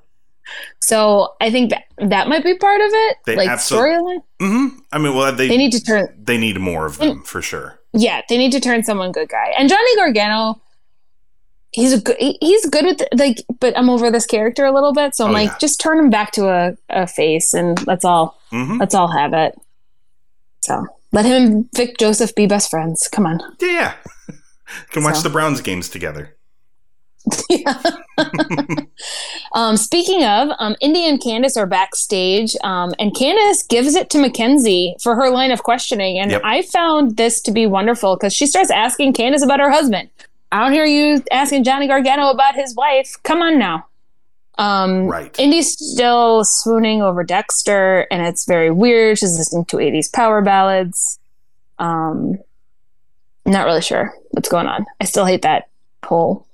[0.80, 4.20] So I think that that might be part of it, They like storyline.
[4.40, 7.40] hmm I mean, well, they They need to turn, they need more of them for
[7.40, 7.78] sure.
[7.94, 9.54] yeah, they need to turn someone good guy.
[9.58, 10.60] And Johnny Gargano,
[11.72, 15.14] he's a good, he's good with like, but I'm over this character a little bit,
[15.14, 15.58] so I'm Oh, like, yeah.
[15.58, 19.32] just turn him back to a, a face, and let's all hmm let's all have
[19.32, 19.54] it.
[20.60, 23.08] So let him and Vic Joseph be best friends.
[23.08, 23.40] Come on.
[23.60, 23.68] Yeah,
[24.28, 24.34] yeah.
[24.90, 26.36] Can watch the Browns games together.
[29.54, 34.18] um, speaking of, um, Indi and Candice are backstage, um, and Candice gives it to
[34.18, 36.18] McKenzie for her line of questioning.
[36.18, 36.42] And Yep.
[36.44, 40.08] I found this to be wonderful because she starts asking Candice about her husband.
[40.52, 43.16] I don't hear you asking Johnny Gargano about his wife.
[43.24, 43.86] Come on now.
[44.58, 45.34] Um, Right.
[45.40, 49.18] Indi's still swooning over Dexter, and it's very weird.
[49.18, 51.18] She's listening to 80s power ballads.
[51.78, 52.38] Um,
[53.46, 54.86] not really sure what's going on.
[55.00, 55.68] I still hate that
[56.04, 56.46] whole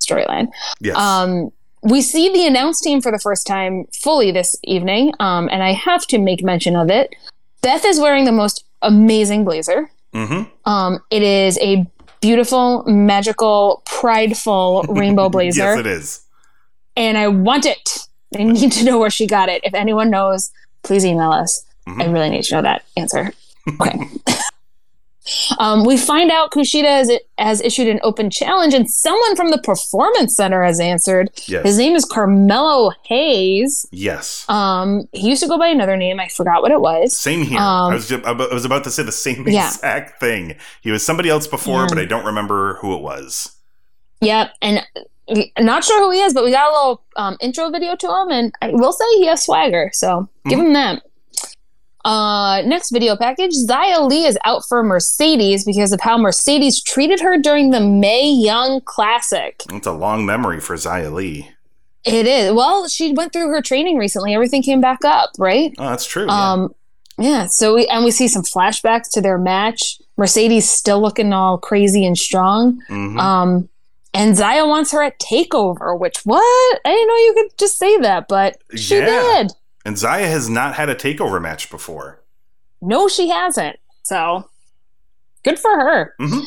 [0.00, 0.48] storyline.
[0.80, 0.96] Yes.
[0.96, 1.50] Um,
[1.82, 5.72] we see the announce team for the first time fully this evening, um, and I
[5.72, 7.14] have to make mention of it.
[7.62, 9.90] Beth is wearing the most amazing blazer.
[10.14, 11.84] hmm Um, it is a
[12.20, 16.20] beautiful, magical, prideful rainbow blazer, yes, it is.
[16.96, 17.98] and I want it.
[18.38, 19.60] I need to know where she got it.
[19.64, 20.50] If anyone knows,
[20.82, 21.64] please email us.
[21.86, 22.12] I Mhm.
[22.12, 23.32] really need to know that answer.
[23.80, 23.98] Okay.
[25.58, 29.58] Um, we find out Kushida has, has issued an open challenge, and someone from the
[29.58, 31.30] Performance Center has answered.
[31.46, 31.64] Yes.
[31.64, 33.86] His name is Carmelo Hayes.
[33.90, 34.44] Yes.
[34.48, 36.20] Um, he used to go by another name.
[36.20, 37.16] I forgot what it was.
[37.16, 37.58] Same here.
[37.58, 39.66] Um, I was ju- I was about to say the same Yeah.
[39.68, 40.56] exact thing.
[40.80, 41.86] He was somebody else before, Yeah.
[41.88, 43.56] but I don't remember who it was.
[44.22, 44.84] Yep, and
[45.28, 48.06] uh, not sure who he is, but we got a little um, intro video to
[48.06, 51.02] him, and I will say he has swagger, so give him that.
[52.04, 57.20] Uh, next video package: Xia Li is out for Mercedes because of how Mercedes treated
[57.20, 59.62] her during the Mae Young Classic.
[59.70, 61.50] It's a long memory for Xia Li.
[62.04, 64.34] It is well, she went through her training recently.
[64.34, 65.74] Everything came back up, right?
[65.78, 66.26] Oh, that's true.
[66.28, 66.74] Um,
[67.18, 67.46] yeah.
[67.46, 70.00] So we and we see some flashbacks to their match.
[70.16, 72.80] Mercedes still looking all crazy and strong.
[72.88, 73.18] Mhm.
[73.20, 73.68] Um,
[74.14, 76.40] and Xia wants her at Takeover, which what?
[76.84, 79.04] I didn't know you could just say that, but she Yeah.
[79.42, 79.52] did.
[79.84, 82.20] And Xia has not had a takeover match before.
[82.82, 83.76] No, she hasn't.
[84.02, 84.48] So
[85.44, 86.14] good for her.
[86.20, 86.42] Mhm.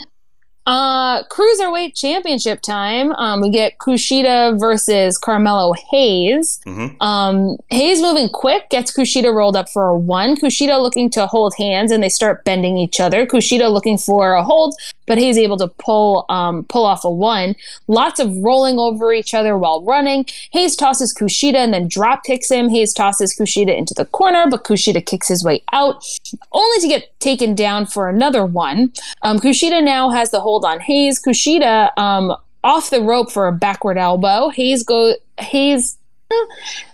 [0.65, 3.11] Uh, cruiserweight championship time.
[3.15, 6.61] Um, we get Kushida versus Carmelo Hayes.
[6.63, 10.37] hmm Um, Hayes moving quick gets Kushida rolled up for a one.
[10.37, 13.25] Kushida looking to hold hands and they start bending each other.
[13.25, 14.73] Kushida looking for a hold,
[15.05, 17.55] but Hayes able to pull um, pull off a one.
[17.87, 20.25] Lots of rolling over each other while running.
[20.51, 22.69] Hayes tosses Kushida and then drop kicks him.
[22.69, 26.03] Hayes tosses Kushida into the corner, but Kushida kicks his way out,
[26.51, 28.91] only to get taken down for another one.
[29.21, 31.21] Um, Kushida now has the hold on Hayes.
[31.21, 34.49] Kushida um, off the rope for a backward elbow.
[34.49, 35.97] Hayes go Hayes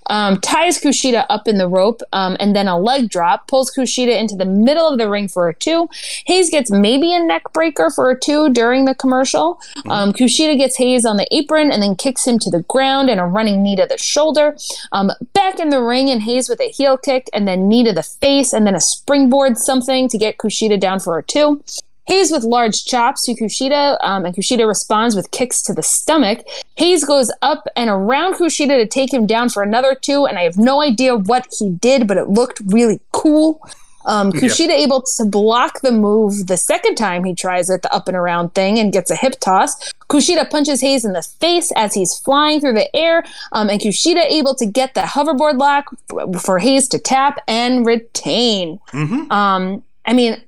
[0.10, 4.18] um, ties Kushida up in the rope um, and then a leg drop, pulls Kushida
[4.18, 5.88] into the middle of the ring for a two.
[6.26, 9.60] Hayes gets maybe a neck breaker for a two during the commercial.
[9.88, 13.20] Um, Kushida gets Hayes on the apron and then kicks him to the ground and
[13.20, 14.58] a running knee to the shoulder.
[14.92, 17.94] Um, back in the ring and Hayes with a heel kick and then knee to
[17.94, 21.64] the face and then a springboard something to get Kushida down for a two.
[22.10, 26.40] Hayes with large chops to Kushida, um, and Kushida responds with kicks to the stomach.
[26.76, 30.42] Hayes goes up and around Kushida to take him down for another two, and I
[30.42, 33.62] have no idea what he did, but it looked really cool.
[34.06, 38.08] Um, Kushida able to block the move the second time he tries it, the up
[38.08, 39.94] and around thing, and gets a hip toss.
[40.10, 44.26] Kushida punches Hayes in the face as he's flying through the air, um, and Kushida
[44.26, 45.94] able to get the hoverboard lock
[46.42, 48.80] for Hayes to tap and retain.
[48.90, 50.42] hmm Um, I mean,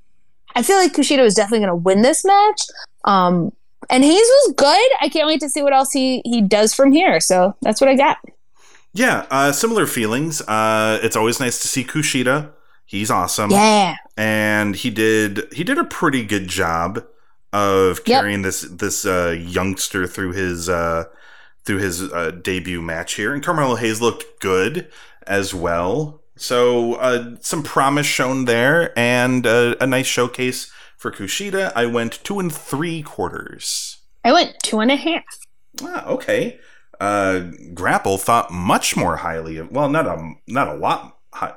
[0.56, 2.62] I feel like Kushida was definitely going to win this match.
[3.06, 3.52] Um,
[3.90, 4.90] and Hayes was good.
[5.02, 7.20] I can't wait to see what else he he does from here.
[7.20, 8.18] So that's what I got.
[8.94, 10.42] Yeah, uh, similar feelings.
[10.42, 12.52] Uh, it's always nice to see Kushida.
[12.86, 13.52] He's awesome.
[13.52, 13.96] Yeah.
[14.18, 17.04] and he did he did a pretty good job
[17.54, 18.22] of Yep.
[18.22, 21.06] carrying this this uh, youngster through his uh,
[21.66, 23.34] through his uh, debut match here.
[23.34, 24.90] And Carmelo Hayes looked good
[25.26, 26.21] as well.
[26.42, 31.72] So uh, some promise shown there, and uh, a nice showcase for Kushida.
[31.76, 33.98] I went two and three quarters.
[34.26, 35.24] I went two and a half.
[35.84, 36.60] Ah, okay.
[37.00, 39.72] Uh, Grapple thought much more highly of.
[39.72, 41.18] Well, not a not a lot.
[41.34, 41.54] Hi,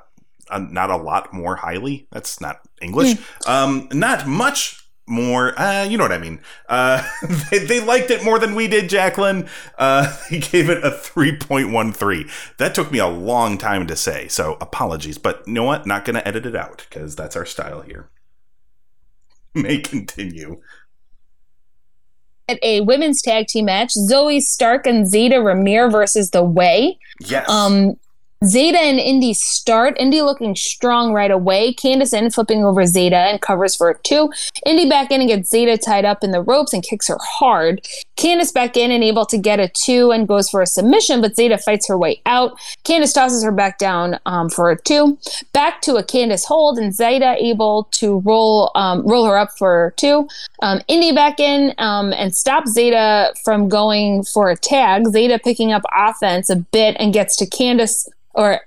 [0.50, 2.06] uh, not a lot more highly.
[2.12, 3.16] That's not English.
[3.46, 5.58] Um, not much more.
[5.58, 6.40] Uh, you know what I mean.
[6.68, 7.06] Uh,
[7.50, 9.48] they, they liked it more than we did, Jacqueline.
[9.78, 12.28] Uh, they gave it a three point one three.
[12.58, 14.28] That took me a long time to say.
[14.28, 15.86] So apologies, but you know what?
[15.86, 18.10] Not going to edit it out because that's our style here.
[19.54, 20.60] May continue.
[22.46, 26.98] At a women's tag team match, Zoey Stark and Zayda Ramier versus The Way.
[27.20, 27.48] Yes.
[27.48, 27.96] Um,
[28.44, 29.96] Zayda and Indi start.
[29.98, 31.72] Indi looking strong right away.
[31.72, 34.30] Candice in flipping over Zayda and covers for a two.
[34.66, 37.88] Indi back in and gets Zayda tied up in the ropes and kicks her hard.
[38.16, 41.34] Candice back in and able to get a two and goes for a submission, but
[41.36, 42.56] Zayda fights her way out.
[42.84, 45.18] Candice tosses her back down um, for a two.
[45.52, 49.94] Back to a Candice hold and Zayda able to roll um, roll her up for
[49.96, 50.28] two.
[50.62, 55.04] Um, Indi back in um, and stops Zayda from going for a tag.
[55.08, 58.60] Zayda picking up offense a bit and gets to Candice or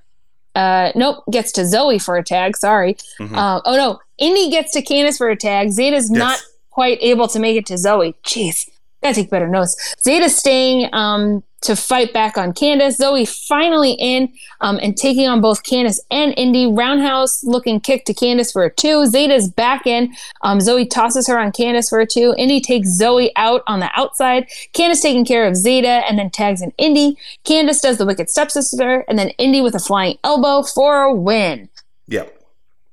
[0.56, 2.58] uh, nope, gets to Zoey for a tag.
[2.58, 2.98] Sorry.
[3.20, 3.36] Mhm.
[3.38, 5.68] Uh, oh no, Indi gets to Candice for a tag.
[5.70, 6.18] Zayda's Yes.
[6.20, 6.40] not
[6.72, 8.14] quite able to make it to Zoey.
[8.26, 8.68] Jeez,
[9.02, 9.96] gotta take better notes.
[10.06, 13.00] Zayda's staying um, to fight back on Candice.
[13.00, 14.32] Zoey finally in
[14.62, 16.68] um, and taking on both Candice and Indi.
[16.68, 19.06] Roundhouse looking kick to Candice for a two.
[19.06, 20.14] Zayda's back in.
[20.42, 22.36] Um, Zoey tosses her on Candice for a two.
[22.38, 24.48] Indi takes Zoey out on the outside.
[24.74, 27.18] Candice taking care of Zayda and then tags in Indi.
[27.44, 31.70] Candice does the wicked stepsister and then Indi with a flying elbow for a win.
[32.08, 32.34] Yep.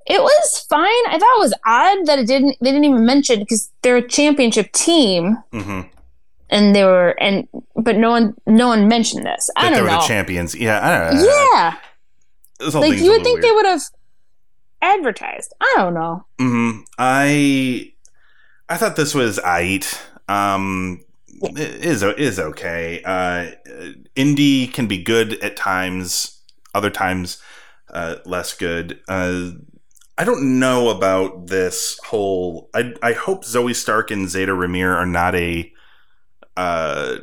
[0.06, 0.90] It was fine.
[1.08, 2.56] I thought it was odd that it didn't.
[2.60, 5.82] They didn't even mention because they're a championship team, hmm
[6.50, 9.50] and they were and but no one no one mentioned this.
[9.56, 10.00] I that they don't were know.
[10.00, 10.54] the champions.
[10.54, 11.26] Yeah, I don't know.
[11.52, 11.76] yeah,
[12.60, 13.82] This like you would think they would have
[14.82, 15.52] advertised.
[15.60, 16.24] I don't know.
[16.38, 17.92] hmm I
[18.68, 19.98] I thought this was aight.
[20.28, 21.00] Um,
[21.56, 23.02] is is okay.
[23.04, 23.50] Uh,
[24.16, 26.40] Indi can be good at times,
[26.74, 27.42] other times
[27.92, 29.00] uh, less good.
[29.08, 29.50] Uh,
[30.16, 32.70] I don't know about this whole.
[32.74, 35.70] I I hope Zoey Stark and Zayda Ramier are not a
[36.56, 37.16] uh,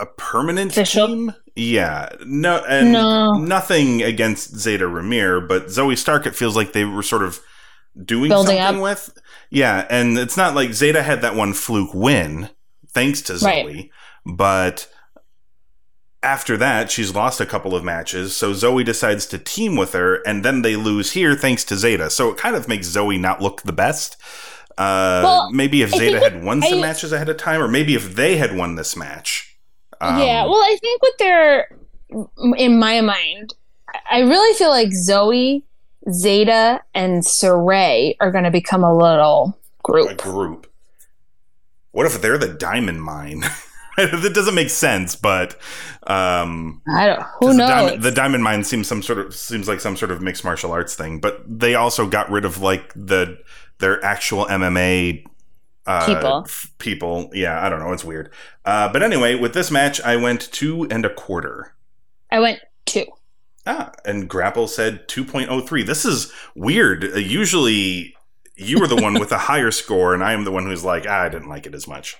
[0.00, 1.06] a permanent Official?
[1.08, 1.34] team.
[1.54, 3.34] Yeah, no, and No.
[3.34, 6.26] nothing against Zayda Ramier, but Zoey Stark.
[6.26, 7.40] It feels like they were sort of
[8.04, 8.82] doing Building something up.
[8.82, 9.18] with.
[9.50, 12.48] Yeah, and it's not like Zayda had that one fluke win
[12.88, 13.90] thanks to Zoey, Right.
[14.24, 14.88] but
[16.22, 18.34] after that she's lost a couple of matches.
[18.34, 22.10] So Zoey decides to team with her, and then they lose here thanks to Zayda.
[22.10, 24.16] So it kind of makes Zoey not look the best.
[24.78, 27.94] Uh, Well, maybe if Zayda had won some I- matches ahead of time, or maybe
[27.94, 29.56] if they had won this match.
[30.00, 31.68] Um, yeah, well, I think what they're
[32.56, 33.54] in my mind,
[34.10, 35.62] I really feel like Zoey,
[36.08, 40.18] Zayda, and Sarray are going to become a little a group.
[40.18, 40.66] group.
[41.92, 43.44] What if they're the diamond mine?
[43.96, 45.54] that doesn't make sense, but
[46.06, 47.22] um, I don't.
[47.40, 47.68] Who the knows?
[47.68, 50.72] diamond, the diamond mine seems some sort of seems like some sort of mixed martial
[50.72, 51.20] arts thing.
[51.20, 53.38] But they also got rid of like the
[53.82, 55.26] their actual MMA
[55.86, 56.44] uh, People.
[56.46, 58.32] f- People, yeah, I don't know, it's weird.
[58.64, 61.74] Uh, but anyway, with this match, I went two and a quarter.
[62.30, 63.04] I went two.
[63.66, 65.84] Ah, and Grapple said 2.03.
[65.84, 67.04] This is weird.
[67.04, 68.14] Uh, usually
[68.56, 71.04] you were the one with a higher score, and I am the one who's like,
[71.08, 72.16] ah, I didn't like it as much.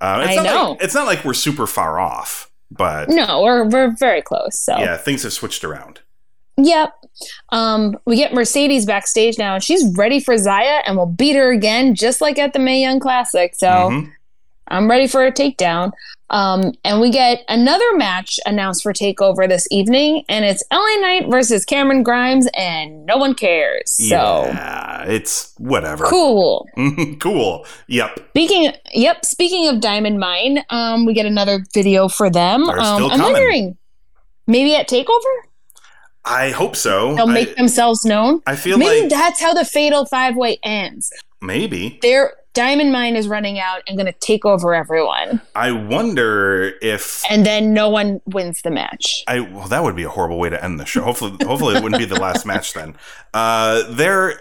[0.00, 0.70] Uh, it's I not know.
[0.72, 4.58] Like, it's not like we're super far off, but No, we're we're very close.
[4.58, 6.00] So yeah, things have switched around.
[6.58, 6.92] Yep.
[7.50, 11.50] Um, we get Mercedes backstage now, and she's ready for Xia, and we'll beat her
[11.52, 13.54] again, just like at the Mae Young Classic.
[13.54, 14.10] So Mhm.
[14.68, 15.92] I'm ready for a takedown.
[16.28, 21.28] Um, and we get another match announced for Takeover this evening, and it's LA Knight
[21.30, 23.96] versus Cameron Grimes, and no one cares.
[23.96, 26.04] So yeah, it's whatever.
[26.06, 26.66] cool.
[27.20, 27.64] cool.
[27.86, 28.18] Yep.
[28.30, 29.24] Speaking, yep.
[29.24, 32.68] Speaking of Diamond Mine, um, we get another video for them.
[32.70, 33.76] Um, still I'm wondering,
[34.48, 35.06] maybe at Takeover
[36.26, 37.14] I hope so.
[37.14, 38.42] they'll make I, themselves known.
[38.46, 41.12] I feel Maybe like that's how the Fatal Five Way ends.
[41.40, 41.98] maybe.
[42.02, 47.22] Their Diamond Mine is running out and going to take over everyone, I wonder if
[47.30, 49.22] and then no one wins the match.
[49.28, 51.02] I well, that would be a horrible way to end the show.
[51.02, 52.96] Hopefully, hopefully it wouldn't be the last match then.
[53.34, 54.40] Uh, they're,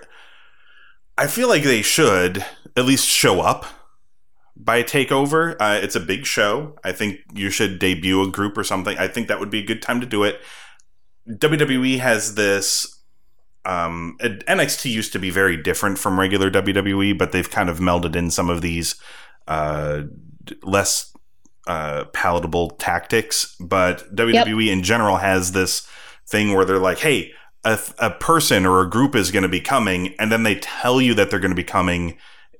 [1.17, 2.45] I feel like they should
[2.77, 3.65] at least show up
[4.55, 5.57] by takeover.
[5.59, 6.77] Uh, it's a big show.
[6.85, 8.97] I think you should debut a group or something.
[8.97, 10.39] I think that would be a good time to do it.
[11.29, 12.91] WWE has this.
[13.65, 18.15] Um, NXT used to be very different from regular WWE, but they've kind of melded
[18.15, 18.95] in some of these
[19.47, 20.03] uh,
[20.61, 21.15] less
[21.65, 23.55] uh, palatable tactics.
[23.59, 25.87] But WWE in general has this
[26.27, 27.31] thing where they're like, hey,
[27.63, 31.01] a, a person or a group is going to be coming, and then they tell
[31.01, 32.17] you that they're going to be coming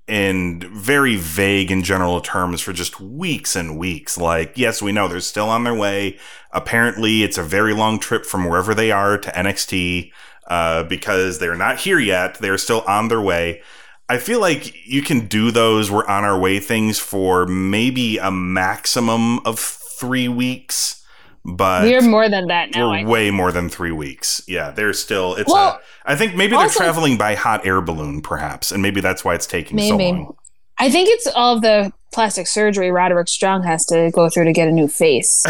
[0.07, 4.17] in very vague and general terms for just weeks and weeks.
[4.17, 6.17] Like, yes, we know they're still on their way.
[6.51, 10.11] Apparently, it's a very long trip from wherever they are to NXT
[10.47, 12.35] uh, because they're not here yet.
[12.35, 13.61] They're still on their way.
[14.07, 18.29] I feel like you can do those we're on our way things for maybe a
[18.29, 21.03] maximum of three weeks,
[21.45, 22.89] but We're more than that now.
[22.91, 24.41] We're way more than three weeks.
[24.47, 25.35] Yeah, they're still.
[25.35, 26.11] It's Well, a.
[26.11, 29.45] I think maybe they're traveling by hot air balloon, perhaps, and maybe that's why it's
[29.47, 30.17] taking so Maybe.
[30.17, 30.35] long.
[30.79, 34.53] I think it's all of the plastic surgery Roderick Strong has to go through to
[34.53, 35.45] get a new face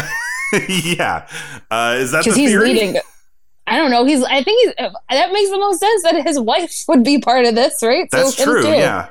[0.68, 1.26] yeah,
[1.70, 2.68] uh, is that the because he's theory?
[2.74, 3.00] leading.
[3.66, 4.04] I don't know.
[4.04, 4.22] He's.
[4.22, 4.74] I think he's.
[5.10, 8.08] That makes the most sense that his wife would be part of this, right?
[8.12, 8.68] So That's him true.
[8.68, 9.08] Yeah,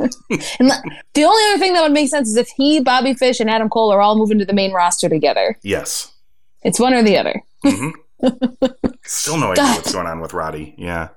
[0.00, 0.70] And
[1.14, 3.68] the only other thing that would make sense is if he, Bobby Fish, and Adam
[3.68, 5.58] Cole are all moving to the main roster together.
[5.62, 6.12] yes.
[6.62, 7.42] It's one or the other.
[7.64, 7.88] hmm
[9.04, 9.76] Still no idea God.
[9.76, 10.74] what's going on with Roddy.
[10.76, 11.08] Yeah.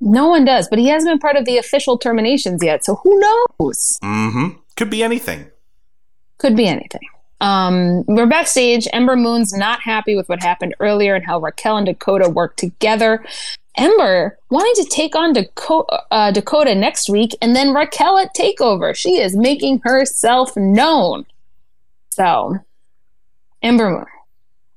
[0.00, 3.18] No one does, but he hasn't been part of the official terminations yet, so who
[3.18, 3.98] knows?
[4.02, 5.50] hmm Could be anything.
[6.38, 7.00] Could be anything.
[7.42, 8.86] Um, we're backstage.
[8.92, 13.24] Ember Moon's not happy with what happened earlier and how Raquel and Dakota worked together.
[13.76, 18.94] Ember wanting to take on Dakota, uh, Dakota next week, and then Raquel at Takeover.
[18.94, 21.24] She is making herself known.
[22.10, 22.58] So,
[23.62, 24.06] Ember Moon.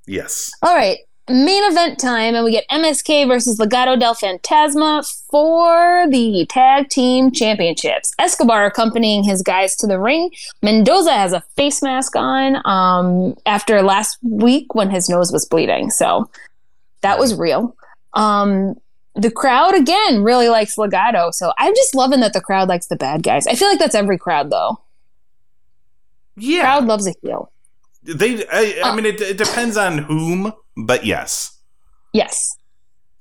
[0.06, 0.51] Yes.
[0.62, 6.45] All right, main event time, and we get MSK versus Legado del Fantasma for the
[6.49, 8.12] tag team championships.
[8.19, 10.31] Escobar accompanying his guys to the ring.
[10.62, 15.89] Mendoza has a face mask on um, after last week when his nose was bleeding,
[15.89, 16.29] so
[17.02, 17.75] that was real.
[18.14, 18.76] Um,
[19.16, 22.96] the crowd again really likes Legado, so I'm just loving that the crowd likes the
[22.96, 23.46] bad guys.
[23.48, 24.80] I feel like that's every crowd though.
[26.36, 26.62] Yeah.
[26.62, 27.52] Crowd loves a heel.
[28.04, 28.46] They.
[28.48, 28.96] I, I Uh.
[28.96, 31.60] mean, it, it depends on whom, but yes.
[32.12, 32.56] Yes.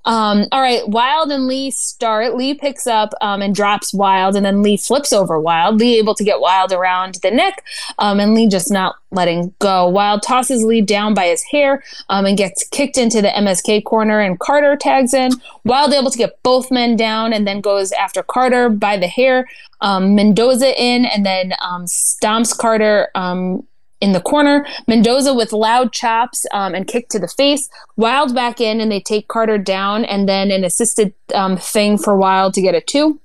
[0.05, 2.35] Um, all right, Wilde and Lee start.
[2.35, 5.79] Lee picks up um, and drops Wilde, and then Lee flips over Wilde.
[5.79, 7.65] Lee able to get Wilde around the neck,
[7.99, 9.89] um, and Lee just not letting go.
[9.89, 14.21] Wilde tosses Lee down by his hair um, and gets kicked into the MSK corner,
[14.21, 15.33] and Carter tags in.
[15.65, 19.47] Wilde able to get both men down, and then goes after Carter by the hair.
[19.81, 23.09] Um, Mendoza in, and then um, stomps Carter
[24.03, 24.67] in the corner.
[24.89, 27.71] Mendoza with loud chops um, and kick to the face.
[27.97, 32.17] Wilde back in and they take Carter down and then an assisted um, thing for
[32.17, 33.21] Wilde to get a two.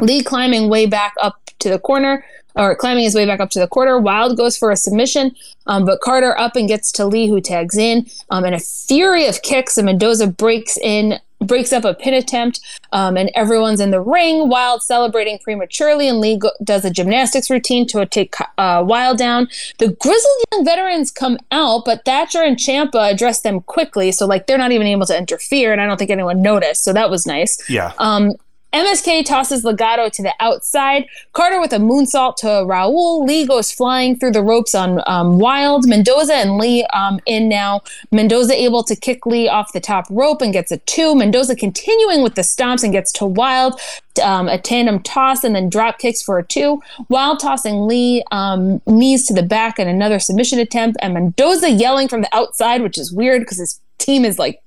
[0.00, 2.24] Lee climbing way back up to the corner
[2.54, 3.98] or climbing his way back up to the quarter.
[3.98, 5.34] Wilde goes for a submission,
[5.66, 8.06] um, but Carter up and gets to Lee, who tags in.
[8.30, 12.60] Um, and a fury of kicks, and Mendoza breaks in breaks up a pin attempt,
[12.92, 14.48] um, and everyone's in the ring.
[14.48, 19.48] Wilde celebrating prematurely, and Lee go- does a gymnastics routine to take uh, Wilde down.
[19.78, 24.46] The grizzled young veterans come out, but Thatcher and Ciampa address them quickly, so like
[24.46, 26.84] they're not even able to interfere, and I don't think anyone noticed.
[26.84, 27.58] So that was nice.
[27.70, 27.92] Yeah.
[27.98, 28.32] Um,
[28.72, 31.06] MSK tosses Legado to the outside.
[31.32, 33.26] Carter with a moonsault to Raul.
[33.26, 35.86] Lee goes flying through the ropes on um, Wilde.
[35.88, 37.80] Mendoza and Lee um, in now.
[38.12, 41.14] Mendoza able to kick Lee off the top rope and gets a two.
[41.14, 43.80] Mendoza continuing with the stomps and gets to Wilde.
[44.22, 46.82] Um, a tandem toss and then drop kicks for a two.
[47.08, 50.98] Wilde tossing Lee um, knees to the back and another submission attempt.
[51.00, 54.60] And Mendoza yelling from the outside, which is weird because his team is like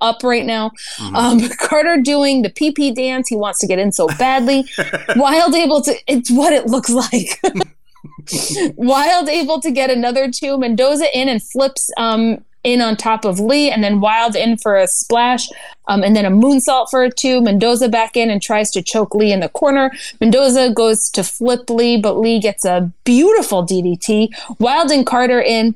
[0.00, 0.70] up right now.
[0.96, 1.16] Mm-hmm.
[1.16, 3.28] Um, Carter doing the PP dance.
[3.28, 4.64] He wants to get in so badly.
[5.16, 7.40] Wilde able to, it's what it looks like.
[8.76, 10.58] Wilde able to get another two.
[10.58, 14.76] Mendoza in and flips um, in on top of Lee, and then Wilde in for
[14.76, 15.48] a splash,
[15.86, 17.40] um, and then a moonsault for a two.
[17.40, 19.92] Mendoza back in and tries to choke Lee in the corner.
[20.20, 24.28] Mendoza goes to flip Lee, but Lee gets a beautiful DDT.
[24.58, 25.74] Wilde and Carter in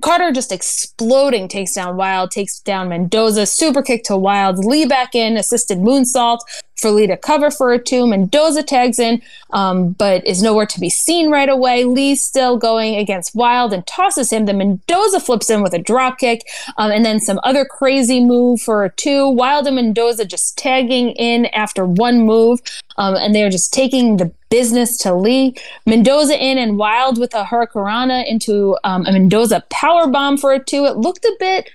[0.00, 5.14] Carter just exploding takes down Wilde, takes down Mendoza, super kick to Wilde, Lee back
[5.14, 6.40] in, assisted moonsault
[6.76, 8.06] for Lee to cover for a two.
[8.06, 9.22] Mendoza tags in,
[9.54, 11.84] um, but is nowhere to be seen right away.
[11.84, 14.44] Lee still going against Wilde and tosses him.
[14.44, 16.42] Then Mendoza flips in with a drop kick,
[16.76, 19.28] um, and then some other crazy move for a two.
[19.30, 22.60] Wilde and Mendoza just tagging in after one move,
[22.98, 25.54] um, and they're just taking the business to Lee.
[25.86, 30.62] Mendoza in and Wilde with a Hurricanrana into um, a Mendoza power bomb for a
[30.62, 30.84] two.
[30.84, 31.70] It looked a bit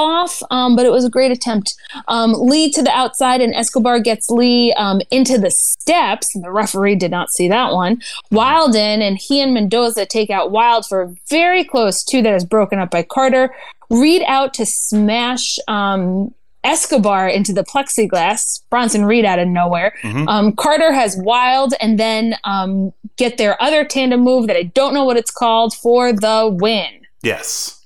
[0.00, 1.74] off, um, but it was a great attempt.
[2.08, 6.32] Um, Lee to the outside, and Escobar gets Lee um, into the steps.
[6.32, 8.00] The referee did not see that one.
[8.30, 12.34] Wilde in, and he and Mendoza take out Wilde for a very close two that
[12.34, 13.54] is broken up by Carter.
[13.90, 16.32] Reed out to smash um,
[16.62, 18.62] Escobar into the plexiglass.
[18.70, 19.94] Bronson Reed out of nowhere.
[20.02, 20.28] Mm-hmm.
[20.28, 24.94] Um, Carter has Wilde, and then um, get their other tandem move that I don't
[24.94, 27.06] know what it's called for the win.
[27.22, 27.79] Yes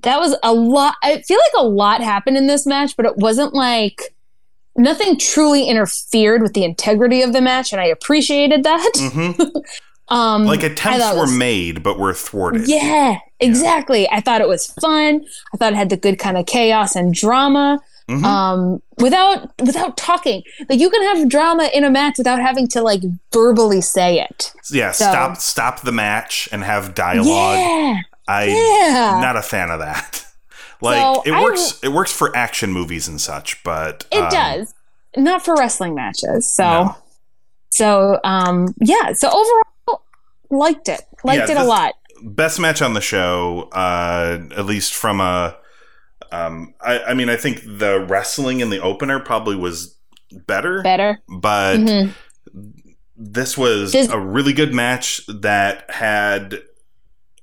[0.00, 0.94] that was a lot.
[1.02, 4.14] I feel like a lot happened in this match, but it wasn't like
[4.76, 8.92] nothing truly interfered with the integrity of the match, and I appreciated that.
[8.96, 9.42] Mm-hmm.
[10.14, 12.68] um, like attempts were was, made, but were thwarted.
[12.68, 14.02] Yeah, exactly.
[14.02, 14.16] Yeah.
[14.16, 15.24] I thought it was fun.
[15.52, 17.78] I thought it had the good kind of chaos and drama.
[18.08, 18.24] Mm-hmm.
[18.24, 22.82] Um, without without talking, like you can have drama in a match without having to
[22.82, 24.52] like verbally say it.
[24.72, 27.58] Yeah, so, stop stop the match and have dialogue.
[27.58, 28.00] Yeah.
[28.32, 29.20] I yeah.
[29.20, 30.24] not a fan of that.
[30.80, 34.74] like so it works it works for action movies and such, but it um, does.
[35.16, 36.52] Not for wrestling matches.
[36.52, 36.96] So no.
[37.70, 40.04] so um yeah, so overall
[40.50, 41.02] liked it.
[41.24, 41.94] Liked yeah, it a lot.
[42.22, 45.56] Best match on the show, uh at least from a
[46.30, 49.98] um I, I mean I think the wrestling in the opener probably was
[50.46, 50.82] better.
[50.82, 51.20] Better.
[51.28, 52.70] But mm-hmm.
[53.14, 56.62] this was this- a really good match that had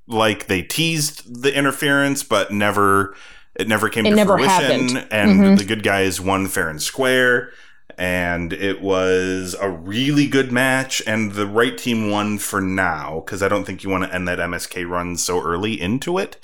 [0.09, 3.15] like they teased the interference, but never
[3.55, 4.49] it never came it to never fruition.
[4.49, 5.07] Happened.
[5.11, 5.55] And mm-hmm.
[5.55, 7.51] the good guys won fair and square.
[7.97, 13.43] And it was a really good match, and the right team won for now because
[13.43, 16.37] I don't think you want to end that MSK run so early into it.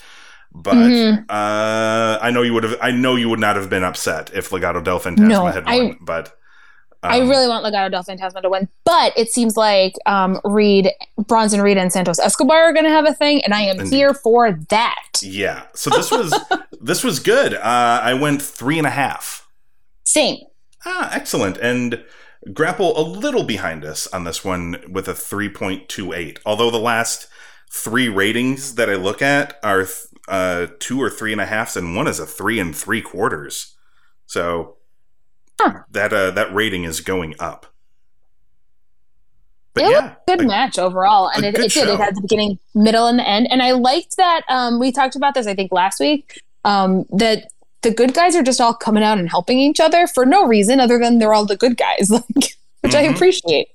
[0.51, 1.23] But mm-hmm.
[1.29, 2.77] uh, I know you would have.
[2.81, 5.91] I know you would not have been upset if Legado del Fantasma no, had won.
[5.91, 6.37] I, but
[7.05, 10.91] um, I really want Legado del Fantasma to win, but it seems like um, Reed,
[11.27, 13.95] Bronson Reed, and Santos Escobar are going to have a thing, and I am Indeed.
[13.95, 15.21] here for that.
[15.21, 15.63] Yeah.
[15.73, 16.33] So this was
[16.81, 17.53] this was good.
[17.53, 19.47] Uh, I went three and a half.
[20.03, 20.39] Same.
[20.85, 21.57] Ah, excellent.
[21.57, 22.03] And
[22.53, 26.39] grapple a little behind us on this one with a three point two eight.
[26.45, 27.27] Although the last
[27.71, 29.87] three ratings that I look at are
[30.27, 33.75] uh, two or three and a halfs, and one is a three and three quarters.
[34.25, 34.74] So
[35.59, 35.79] Huh.
[35.91, 37.65] That uh, that rating is going up.
[39.73, 41.89] But it yeah, was a good a, match overall, and it, it did.
[41.89, 43.47] It had the beginning, middle, and the end.
[43.51, 44.41] And I liked that.
[44.47, 46.41] Um, we talked about this, I think, last week.
[46.63, 47.51] Um, that
[47.81, 50.79] the good guys are just all coming out and helping each other for no reason
[50.79, 53.13] other than they're all the good guys, like, which I Mhm.
[53.15, 53.67] appreciate.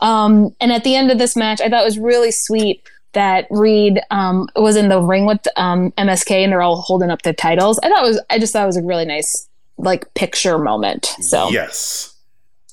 [0.00, 2.82] Um, and at the end of this match, I thought it was really sweet
[3.14, 7.22] that Reed um, was in the ring with um, MSK and they're all holding up
[7.22, 7.80] the titles.
[7.82, 9.47] I thought it was, I just thought it was a really nice
[9.78, 11.06] like picture moment.
[11.20, 12.14] So yes,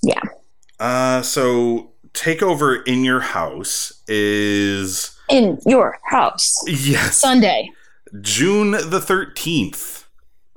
[0.03, 0.20] Yeah.
[0.80, 7.70] Uh, so takeover in your house is in your house yes Sunday.
[8.22, 10.06] June the thirteenth.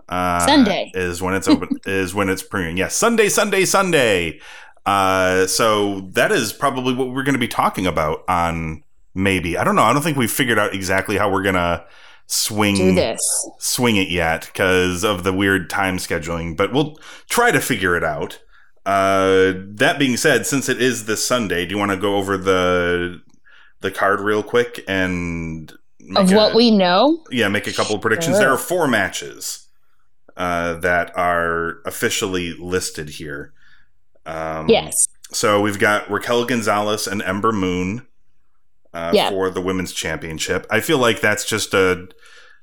[0.09, 0.91] Uh, Sunday.
[0.95, 1.69] is when it's open.
[1.87, 2.79] is when it's premiering.
[2.79, 4.41] Yes, Sunday, Sunday, Sunday.
[4.87, 8.83] Uh, so that is probably what we're going to be talking about on
[9.15, 9.59] maybe.
[9.59, 9.83] I don't know.
[9.83, 11.85] I don't think we've figured out exactly how we're gonna
[12.29, 13.21] swing Do this.
[13.59, 16.97] swing it yet because of the weird time scheduling, but we'll
[17.29, 18.39] try to figure it out.
[18.87, 22.37] Uh, that being said, since it is this Sunday, do you want to go over
[22.39, 23.21] the
[23.81, 27.95] the card real quick and make Of a- what we know, yeah make a couple
[27.97, 28.37] of predictions?
[28.37, 28.41] Sure.
[28.45, 29.67] There are four matches
[30.37, 33.53] uh, that are officially listed here.
[34.27, 35.07] Um, yes.
[35.33, 38.07] So we've got Raquel Gonzalez and Ember Moon
[38.95, 39.31] uh, Yeah.
[39.31, 40.67] for the women's championship.
[40.71, 42.09] I feel like that's just a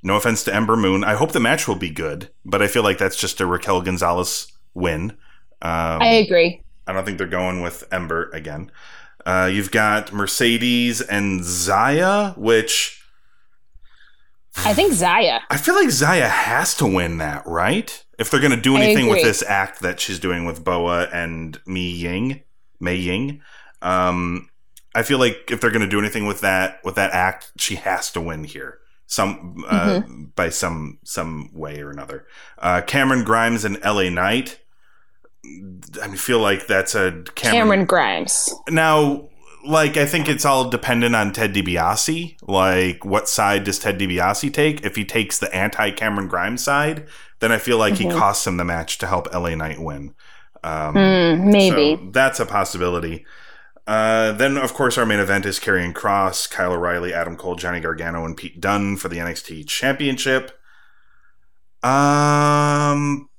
[0.03, 1.03] no offense to Ember Moon.
[1.03, 3.81] I hope the match will be good, but I feel like that's just a Raquel
[3.81, 5.11] Gonzalez win.
[5.61, 6.61] Um, I agree.
[6.85, 8.71] I don't think they're going with Ember again.
[9.25, 13.01] Uh, you've got Mercedes and Xia, which
[14.57, 15.41] I think Xia.
[15.49, 18.03] I feel like Xia has to win that, right?
[18.19, 21.59] If they're going to do anything with this act that she's doing with Boa and
[21.65, 22.43] Mi Ying,
[22.79, 23.41] Mei Ying,
[23.81, 24.47] um,
[24.95, 27.75] I feel like if they're going to do anything with that with that act, she
[27.75, 30.23] has to win here, some uh, Mm-hmm.
[30.35, 32.25] by some some way or another.
[32.57, 34.09] Uh, Cameron Grimes and L.A.
[34.09, 34.59] Knight.
[36.01, 38.49] I feel like that's a Cameron Grimes.
[38.69, 39.29] now,
[39.63, 42.37] like, I think it's all dependent on Ted DiBiase.
[42.47, 44.83] Like, what side does Ted DiBiase take?
[44.83, 47.05] If he takes the anti Cameron Grimes side,
[47.41, 48.17] then I feel like he Mhm.
[48.17, 50.13] costs him the match to help LA Knight win.
[50.63, 51.95] Um, Hmm, maybe.
[51.97, 53.23] so that's a possibility.
[53.87, 57.79] Uh, then, of course, our main event is Karrion Kross, Kyle O'Reilly, Adam Cole, Johnny
[57.79, 60.51] Gargano, and Pete Dunne for the NXT Championship.
[61.83, 63.29] Um,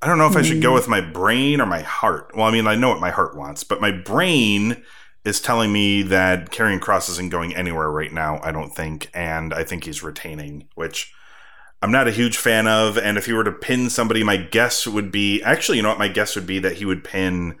[0.00, 0.74] I don't know if I should go Hmm.
[0.74, 2.30] with my brain or my heart.
[2.34, 4.82] Well, I mean, I know what my heart wants, but my brain
[5.24, 8.38] is telling me that Karrion Kross isn't going anywhere right now.
[8.42, 11.12] I don't think, and I think he's retaining, which
[11.82, 12.96] I'm not a huge fan of.
[12.98, 15.98] And if he were to pin somebody, my guess would be actually, you know what?
[15.98, 17.56] My guess would be that he would pin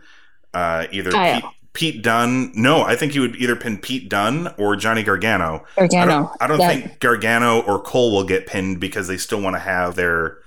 [0.52, 1.40] uh, either Kyle.
[1.40, 2.52] Pete, Pete Dunne.
[2.54, 5.64] No, I think he would either pin Pete Dunne or Johnny Gargano.
[5.76, 6.06] I Gargano.
[6.06, 6.68] don't, I don't Yeah.
[6.68, 10.38] think Gargano or Cole will get pinned because they still want to have their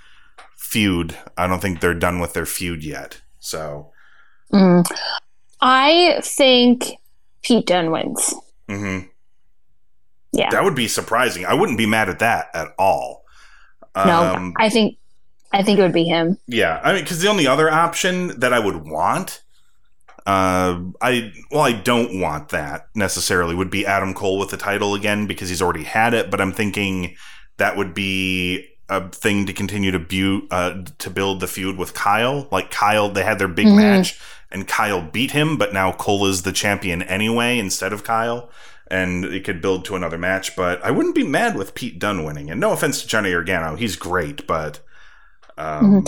[0.55, 1.15] feud.
[1.37, 3.21] I don't think they're done with their feud yet.
[3.39, 3.91] So,
[4.53, 4.89] Mm.
[5.61, 6.91] I think
[7.43, 8.33] Pete Dunne wins.
[8.69, 9.09] mhm.
[10.33, 10.49] Yeah.
[10.51, 11.45] that would be surprising.
[11.45, 13.23] I wouldn't be mad at that at all.
[13.95, 14.97] no, Um, I think
[15.53, 16.37] I think it would be him.
[16.47, 19.41] Yeah, I mean, because the only other option that I would want,
[20.27, 23.55] uh, I well, I don't want that necessarily.
[23.55, 26.29] Would be Adam Cole with the title again because he's already had it.
[26.29, 27.15] But I'm thinking
[27.55, 31.93] that would be a thing to continue to bu- uh, to build the feud with
[31.93, 32.49] Kyle.
[32.51, 33.77] Like Kyle, they had their big Mhm.
[33.77, 34.19] match
[34.51, 38.49] and Kyle beat him, but now Cole is the champion anyway instead of Kyle.
[38.89, 42.23] And it could build to another match, but I wouldn't be mad with Pete Dunne
[42.25, 42.49] winning.
[42.49, 44.79] And no offense to Johnny Gargano, he's great, but
[45.57, 46.05] um,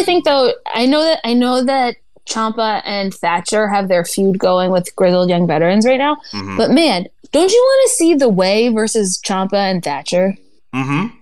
[0.00, 1.96] I think though I know that I know that
[2.28, 6.16] Ciampa and Thatcher have their feud going with grizzled young veterans right now.
[6.32, 6.56] mhm.
[6.56, 10.34] But man, don't you want to see the way versus Ciampa and Thatcher?
[10.74, 11.16] Mm-hmm.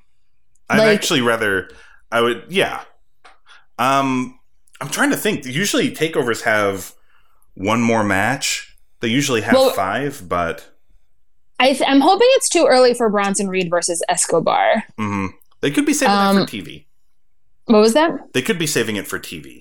[0.68, 1.70] I'd Like- actually rather
[2.12, 2.82] I would yeah.
[3.78, 4.38] Um
[4.80, 5.44] I'm trying to think.
[5.44, 6.94] Usually takeovers have
[7.55, 8.76] one more match.
[9.01, 10.66] They usually have Well- five, but
[11.59, 14.84] I th- I'm hoping it's too early for Bronson Reed versus Escobar.
[14.98, 15.30] mhm.
[15.61, 16.86] they could be saving it Um, for TV.
[17.66, 18.32] What was that?
[18.32, 19.60] They could be saving it for TV.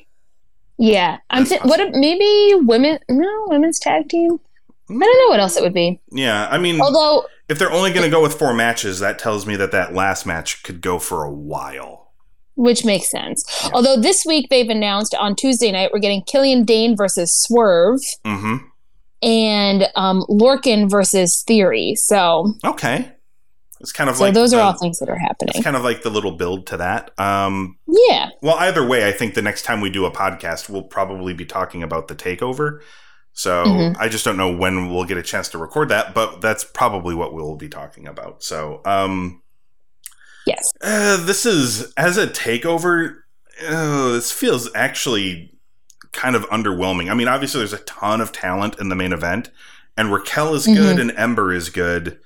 [0.79, 1.45] Yeah, I'm.
[1.45, 1.79] Th- what?
[1.93, 2.99] Maybe women?
[3.09, 4.39] No, women's tag team.
[4.89, 5.99] I don't know what else it would be.
[6.11, 9.45] Yeah, I mean, Although if they're only going to go with four matches, that tells
[9.45, 12.11] me that that last match could go for a while.
[12.55, 13.43] which makes sense.
[13.63, 13.69] Yeah.
[13.73, 18.57] Although this week they've announced on Tuesday night we're getting Killian Dain versus Swerve hmm
[19.21, 21.95] and um, Lorcan versus Theory.
[21.95, 23.11] So, Okay,
[23.81, 25.53] it's kind of so like those are the- all things that are happening.
[25.55, 27.11] It's kind of like the little build to that.
[27.19, 30.83] Um, Yeah, Well, either way, I think the next time we do a podcast, we'll
[30.83, 32.79] probably be talking about the takeover.
[33.33, 33.95] So Mhm.
[33.99, 37.15] I just don't know when we'll get a chance to record that, but that's probably
[37.15, 38.43] what we'll be talking about.
[38.43, 39.41] So, um,
[40.45, 40.63] yes.
[40.83, 43.15] uh, this is as a takeover.
[43.67, 45.53] Uh, this feels actually
[46.11, 47.09] kind of underwhelming.
[47.09, 49.49] I mean, obviously, there's a ton of talent in the main event,
[49.97, 51.01] and Raquel is good, Mhm.
[51.01, 52.19] and Ember is good.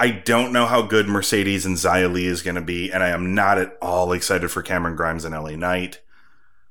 [0.00, 3.08] I don't know how good Mercedes and Xia Li is going to be, and I
[3.10, 6.00] am not at all excited for Cameron Grimes and LA Knight.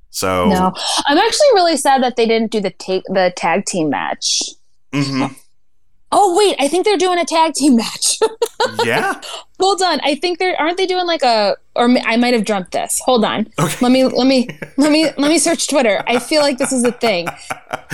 [0.10, 0.74] So No,
[1.06, 4.42] I'm actually really sad that they didn't do the take the tag team match.
[4.92, 5.36] Mhm.
[6.12, 8.18] Oh wait, I think they're doing a tag team match.
[8.84, 9.22] yeah,
[9.60, 12.72] Hold on, I think they're aren't they doing like a or I might have dreamt
[12.72, 13.00] this.
[13.06, 13.76] Hold on, Okay.
[13.82, 16.04] let me let me let me let me search Twitter.
[16.08, 17.28] I feel like this is a thing.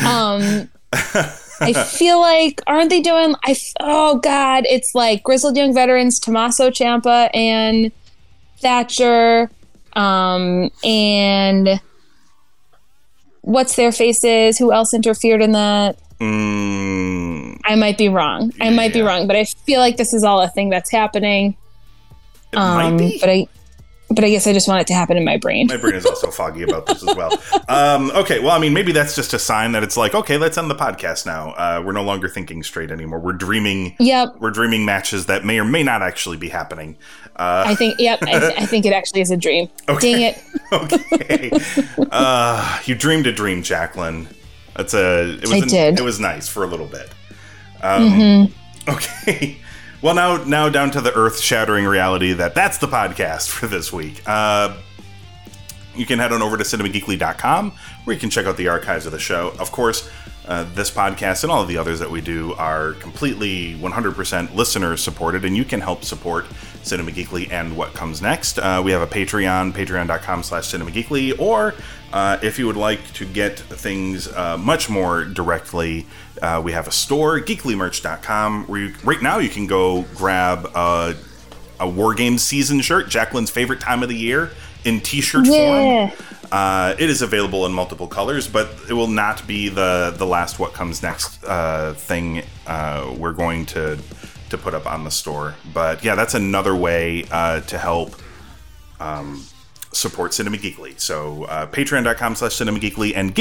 [0.06, 0.70] Um,
[1.62, 3.36] I feel like aren't they doing?
[3.44, 7.92] I oh god, it's like grizzled young veterans Tommaso Ciampa and
[8.60, 9.50] Thatcher,
[9.94, 11.80] um, and
[13.42, 14.58] what's their faces?
[14.58, 15.98] Who else interfered in that?
[16.20, 18.54] mm, I might be wrong.
[18.62, 21.56] I might be wrong, but I feel like this is all a thing that's happening.
[22.54, 23.18] it Um, might be.
[23.20, 23.48] but I,
[24.16, 25.68] but I guess I just want it to happen in my brain.
[25.68, 27.32] My brain is also foggy about this as well.
[27.68, 30.58] Um, okay, well, I mean, maybe that's just a sign that it's like, okay, let's
[30.58, 31.50] end the podcast now.
[31.52, 33.20] Uh, we're no longer thinking straight anymore.
[33.20, 33.96] We're dreaming.
[34.00, 36.96] Yep, We're dreaming matches that may or may not actually be happening.
[37.36, 37.96] Uh, I think.
[38.00, 39.68] Yep, I, I think it actually is a dream.
[39.90, 40.14] Okay.
[40.14, 41.52] Dang it!
[41.92, 44.28] okay, uh, you dreamed a dream, Jacqueline.
[44.76, 45.34] That's a.
[45.34, 46.00] It was I an- did.
[46.00, 47.10] It was nice for a little bit.
[47.82, 48.54] Um,
[48.88, 49.58] Okay.
[50.06, 54.22] Well, now now down to the earth-shattering reality that that's the podcast for this week.
[54.28, 54.78] Uh,
[55.96, 57.72] you can head on over to cinemageekly.com
[58.04, 59.56] where you can check out the archives of the show.
[59.58, 60.08] Of course,
[60.48, 64.96] uh, this podcast and all of the others that we do are completely 100% listener
[64.96, 66.46] supported, and you can help support
[66.84, 68.60] Cinema Geekly and what comes next.
[68.60, 71.74] Uh, we have a Patreon, patreon.com slash cinemageekly, or
[72.14, 76.06] uh, if you would like to get things uh, much more directly,
[76.42, 81.16] uh, we have a store, geeklymerch.com, where you, right now you can go grab a,
[81.80, 84.52] a War Games season shirt, Jacqueline's favorite time of the year,
[84.84, 86.10] in t-shirt Yeah.
[86.10, 86.28] form.
[86.52, 90.60] Uh, it is available in multiple colors, but it will not be the the last
[90.60, 93.98] what comes next uh, thing uh, we're going to
[94.50, 95.56] to put up on the store.
[95.74, 98.16] But yeah, that's another way uh, to help
[99.00, 99.44] um,
[99.92, 101.00] support Cinema Geekly.
[101.00, 103.34] So uh, patreon.com slash Cinema Geekly and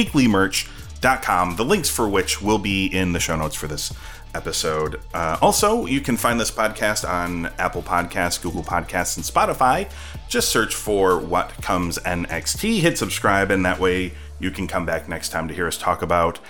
[1.04, 3.92] geeklymerch.com, the links for which will be in the show notes for this
[4.34, 5.00] episode.
[5.12, 9.88] Uh, also, you can find this podcast on Apple Podcasts, Google Podcasts, and Spotify.
[10.28, 15.08] Just search for What Comes NXT, hit subscribe, and that way you can come back
[15.08, 16.40] next time to hear us talk about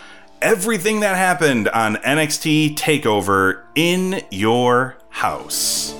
[0.40, 5.94] everything that happened on NXT TakeOver in your house.